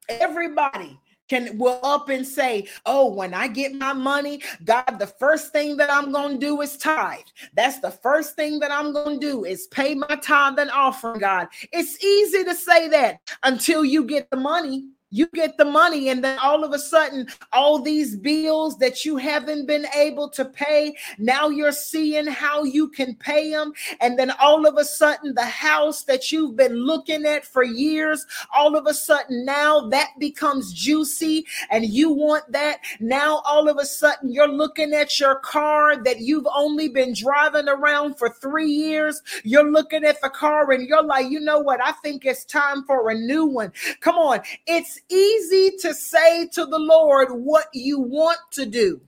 Everybody 0.08 1.00
can 1.28 1.58
will 1.58 1.80
up 1.82 2.10
and 2.10 2.24
say, 2.24 2.68
"Oh, 2.86 3.12
when 3.12 3.34
I 3.34 3.48
get 3.48 3.74
my 3.74 3.92
money, 3.92 4.40
God, 4.64 4.98
the 5.00 5.06
first 5.08 5.50
thing 5.50 5.76
that 5.78 5.90
I'm 5.90 6.12
going 6.12 6.38
to 6.38 6.46
do 6.46 6.60
is 6.60 6.76
tithe. 6.76 7.26
That's 7.54 7.80
the 7.80 7.90
first 7.90 8.36
thing 8.36 8.60
that 8.60 8.70
I'm 8.70 8.92
going 8.92 9.18
to 9.18 9.26
do 9.26 9.44
is 9.44 9.66
pay 9.66 9.96
my 9.96 10.14
tithe 10.22 10.60
and 10.60 10.70
offering, 10.70 11.18
God." 11.18 11.48
It's 11.72 11.98
easy 12.04 12.44
to 12.44 12.54
say 12.54 12.88
that 12.88 13.18
until 13.42 13.84
you 13.84 14.04
get 14.04 14.30
the 14.30 14.36
money 14.36 14.84
you 15.12 15.28
get 15.34 15.56
the 15.56 15.64
money 15.64 16.08
and 16.08 16.24
then 16.24 16.38
all 16.40 16.64
of 16.64 16.72
a 16.72 16.78
sudden 16.78 17.28
all 17.52 17.80
these 17.80 18.16
bills 18.16 18.78
that 18.78 19.04
you 19.04 19.16
haven't 19.16 19.66
been 19.66 19.86
able 19.94 20.28
to 20.28 20.44
pay 20.44 20.92
now 21.18 21.48
you're 21.48 21.70
seeing 21.70 22.26
how 22.26 22.64
you 22.64 22.88
can 22.88 23.14
pay 23.14 23.50
them 23.50 23.72
and 24.00 24.18
then 24.18 24.32
all 24.40 24.66
of 24.66 24.76
a 24.76 24.84
sudden 24.84 25.34
the 25.34 25.44
house 25.44 26.02
that 26.02 26.32
you've 26.32 26.56
been 26.56 26.74
looking 26.74 27.24
at 27.24 27.44
for 27.44 27.62
years 27.62 28.26
all 28.52 28.74
of 28.76 28.86
a 28.86 28.94
sudden 28.94 29.44
now 29.44 29.88
that 29.88 30.08
becomes 30.18 30.72
juicy 30.72 31.46
and 31.70 31.84
you 31.86 32.10
want 32.10 32.50
that. 32.50 32.80
Now 33.00 33.42
all 33.44 33.68
of 33.68 33.76
a 33.78 33.84
sudden 33.84 34.32
you're 34.32 34.48
looking 34.48 34.92
at 34.94 35.20
your 35.20 35.36
car 35.36 36.02
that 36.02 36.20
you've 36.20 36.46
only 36.54 36.88
been 36.88 37.14
driving 37.14 37.68
around 37.68 38.18
for 38.18 38.30
3 38.30 38.66
years. 38.66 39.22
You're 39.44 39.70
looking 39.70 40.04
at 40.04 40.20
the 40.22 40.30
car 40.30 40.70
and 40.72 40.88
you're 40.88 41.02
like 41.02 41.30
you 41.30 41.40
know 41.40 41.58
what? 41.58 41.80
I 41.82 41.92
think 41.92 42.24
it's 42.24 42.44
time 42.44 42.84
for 42.84 43.10
a 43.10 43.14
new 43.14 43.44
one. 43.44 43.72
Come 44.00 44.16
on. 44.16 44.40
It's 44.66 45.00
easy 45.12 45.76
to 45.78 45.94
say 45.94 46.48
to 46.48 46.66
the 46.66 46.78
Lord 46.78 47.28
what 47.30 47.66
you 47.72 48.00
want 48.00 48.38
to 48.52 48.66
do, 48.66 49.00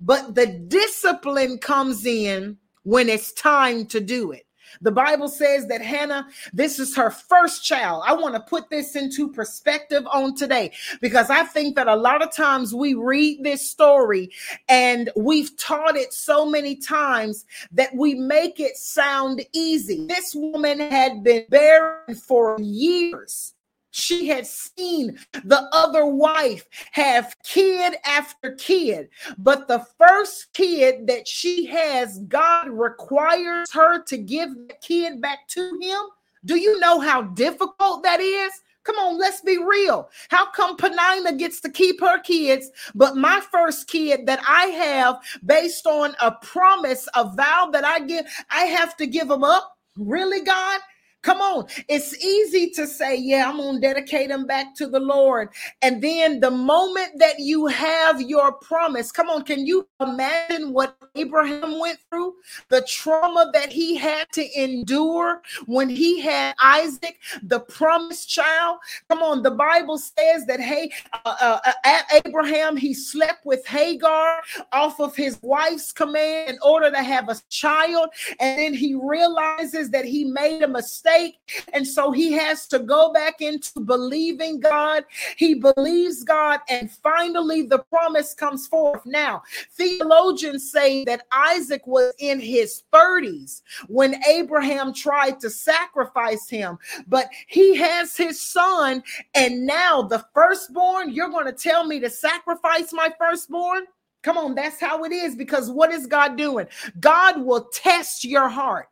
but 0.00 0.34
the 0.34 0.46
discipline 0.46 1.58
comes 1.58 2.06
in 2.06 2.58
when 2.84 3.08
it's 3.08 3.32
time 3.32 3.86
to 3.86 4.00
do 4.00 4.32
it. 4.32 4.44
The 4.80 4.90
Bible 4.90 5.28
says 5.28 5.66
that 5.68 5.82
Hannah, 5.82 6.28
this 6.52 6.78
is 6.78 6.96
her 6.96 7.10
first 7.10 7.64
child. 7.64 8.04
I 8.06 8.12
want 8.14 8.34
to 8.34 8.40
put 8.40 8.70
this 8.70 8.96
into 8.96 9.30
perspective 9.32 10.06
on 10.12 10.34
today 10.34 10.72
because 11.00 11.30
I 11.30 11.44
think 11.44 11.76
that 11.76 11.88
a 11.88 11.96
lot 11.96 12.22
of 12.22 12.32
times 12.32 12.74
we 12.74 12.94
read 12.94 13.42
this 13.42 13.68
story 13.68 14.30
and 14.68 15.10
we've 15.16 15.56
taught 15.58 15.96
it 15.96 16.12
so 16.12 16.46
many 16.46 16.76
times 16.76 17.46
that 17.72 17.94
we 17.94 18.14
make 18.14 18.60
it 18.60 18.76
sound 18.76 19.44
easy. 19.52 20.06
This 20.06 20.34
woman 20.34 20.78
had 20.80 21.24
been 21.24 21.46
barren 21.48 22.14
for 22.14 22.56
years. 22.60 23.54
She 23.98 24.28
had 24.28 24.46
seen 24.46 25.18
the 25.32 25.68
other 25.72 26.06
wife 26.06 26.68
have 26.92 27.36
kid 27.42 27.96
after 28.04 28.54
kid, 28.54 29.08
but 29.38 29.66
the 29.66 29.84
first 29.98 30.52
kid 30.54 31.06
that 31.08 31.26
she 31.26 31.66
has, 31.66 32.20
God 32.28 32.68
requires 32.68 33.70
her 33.72 34.02
to 34.04 34.16
give 34.16 34.50
the 34.54 34.74
kid 34.80 35.20
back 35.20 35.48
to 35.48 35.78
him. 35.82 36.00
Do 36.44 36.56
you 36.56 36.78
know 36.78 37.00
how 37.00 37.22
difficult 37.22 38.04
that 38.04 38.20
is? 38.20 38.52
Come 38.84 38.96
on, 38.96 39.18
let's 39.18 39.40
be 39.40 39.58
real. 39.58 40.08
How 40.30 40.50
come 40.50 40.76
Penina 40.76 41.36
gets 41.36 41.60
to 41.60 41.68
keep 41.68 42.00
her 42.00 42.20
kids, 42.20 42.70
but 42.94 43.16
my 43.16 43.40
first 43.50 43.88
kid 43.88 44.26
that 44.26 44.40
I 44.48 44.66
have, 44.66 45.20
based 45.44 45.86
on 45.86 46.14
a 46.22 46.30
promise, 46.30 47.08
a 47.14 47.24
vow 47.34 47.68
that 47.72 47.84
I 47.84 47.98
give, 47.98 48.24
I 48.48 48.60
have 48.60 48.96
to 48.98 49.06
give 49.06 49.28
them 49.28 49.44
up? 49.44 49.76
Really, 49.96 50.42
God? 50.42 50.80
Come 51.22 51.40
on. 51.40 51.66
It's 51.88 52.16
easy 52.24 52.70
to 52.70 52.86
say, 52.86 53.16
yeah, 53.16 53.48
I'm 53.48 53.56
going 53.56 53.80
to 53.80 53.80
dedicate 53.80 54.28
them 54.28 54.46
back 54.46 54.76
to 54.76 54.86
the 54.86 55.00
Lord. 55.00 55.48
And 55.82 56.00
then 56.00 56.38
the 56.38 56.50
moment 56.50 57.18
that 57.18 57.40
you 57.40 57.66
have 57.66 58.20
your 58.20 58.52
promise, 58.52 59.10
come 59.10 59.28
on, 59.28 59.42
can 59.42 59.66
you 59.66 59.88
imagine 60.00 60.72
what 60.72 60.96
Abraham 61.16 61.80
went 61.80 61.98
through? 62.08 62.34
The 62.68 62.82
trauma 62.82 63.50
that 63.52 63.72
he 63.72 63.96
had 63.96 64.30
to 64.34 64.62
endure 64.62 65.42
when 65.66 65.88
he 65.88 66.20
had 66.20 66.54
Isaac, 66.62 67.18
the 67.42 67.60
promised 67.60 68.28
child. 68.28 68.78
Come 69.08 69.20
on, 69.20 69.42
the 69.42 69.50
Bible 69.50 69.98
says 69.98 70.46
that, 70.46 70.60
hey, 70.60 70.92
uh, 71.24 71.58
uh, 71.64 71.72
uh 71.84 72.02
Abraham, 72.24 72.76
he 72.76 72.94
slept 72.94 73.44
with 73.44 73.66
Hagar 73.66 74.40
off 74.72 75.00
of 75.00 75.16
his 75.16 75.40
wife's 75.42 75.92
command 75.92 76.50
in 76.50 76.58
order 76.64 76.92
to 76.92 77.02
have 77.02 77.28
a 77.28 77.36
child. 77.50 78.10
And 78.38 78.56
then 78.56 78.72
he 78.72 78.94
realizes 78.94 79.90
that 79.90 80.04
he 80.04 80.24
made 80.24 80.62
a 80.62 80.68
mistake 80.68 81.07
mistake. 81.08 81.64
And 81.72 81.86
so 81.86 82.12
he 82.12 82.32
has 82.32 82.66
to 82.68 82.78
go 82.78 83.12
back 83.12 83.40
into 83.40 83.80
believing 83.80 84.60
God. 84.60 85.04
He 85.36 85.54
believes 85.54 86.24
God. 86.24 86.60
And 86.68 86.90
finally, 86.90 87.62
the 87.62 87.80
promise 87.90 88.34
comes 88.34 88.66
forth. 88.66 89.04
Now, 89.06 89.42
theologians 89.72 90.70
say 90.70 91.04
that 91.04 91.26
Isaac 91.32 91.86
was 91.86 92.12
in 92.18 92.40
his 92.40 92.82
30s 92.92 93.62
when 93.88 94.22
Abraham 94.26 94.92
tried 94.92 95.40
to 95.40 95.50
sacrifice 95.50 96.48
him, 96.48 96.78
but 97.06 97.28
he 97.46 97.76
has 97.76 98.16
his 98.16 98.40
son. 98.40 99.02
And 99.34 99.66
now, 99.66 100.02
the 100.02 100.24
firstborn, 100.34 101.12
you're 101.12 101.30
going 101.30 101.46
to 101.46 101.52
tell 101.52 101.84
me 101.86 102.00
to 102.00 102.10
sacrifice 102.10 102.92
my 102.92 103.12
firstborn? 103.18 103.84
Come 104.22 104.36
on, 104.36 104.54
that's 104.56 104.80
how 104.80 105.04
it 105.04 105.12
is 105.12 105.36
because 105.36 105.70
what 105.70 105.92
is 105.92 106.06
God 106.06 106.36
doing? 106.36 106.66
God 106.98 107.40
will 107.40 107.68
test 107.72 108.24
your 108.24 108.48
heart. 108.48 108.88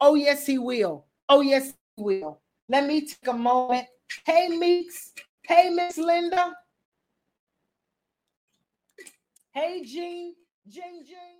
Oh, 0.00 0.14
yes, 0.14 0.46
He 0.46 0.56
will. 0.56 1.07
Oh, 1.28 1.40
yes, 1.42 1.72
he 1.96 2.02
will. 2.02 2.40
Let 2.68 2.86
me 2.86 3.02
take 3.06 3.28
a 3.28 3.32
moment. 3.32 3.86
Hey, 4.24 4.48
Meeks. 4.48 5.12
Hey, 5.44 5.70
Miss 5.70 5.98
Linda. 5.98 6.54
Hey, 9.52 9.84
Jean. 9.84 10.34
Jean, 10.68 11.04
Jean. 11.06 11.36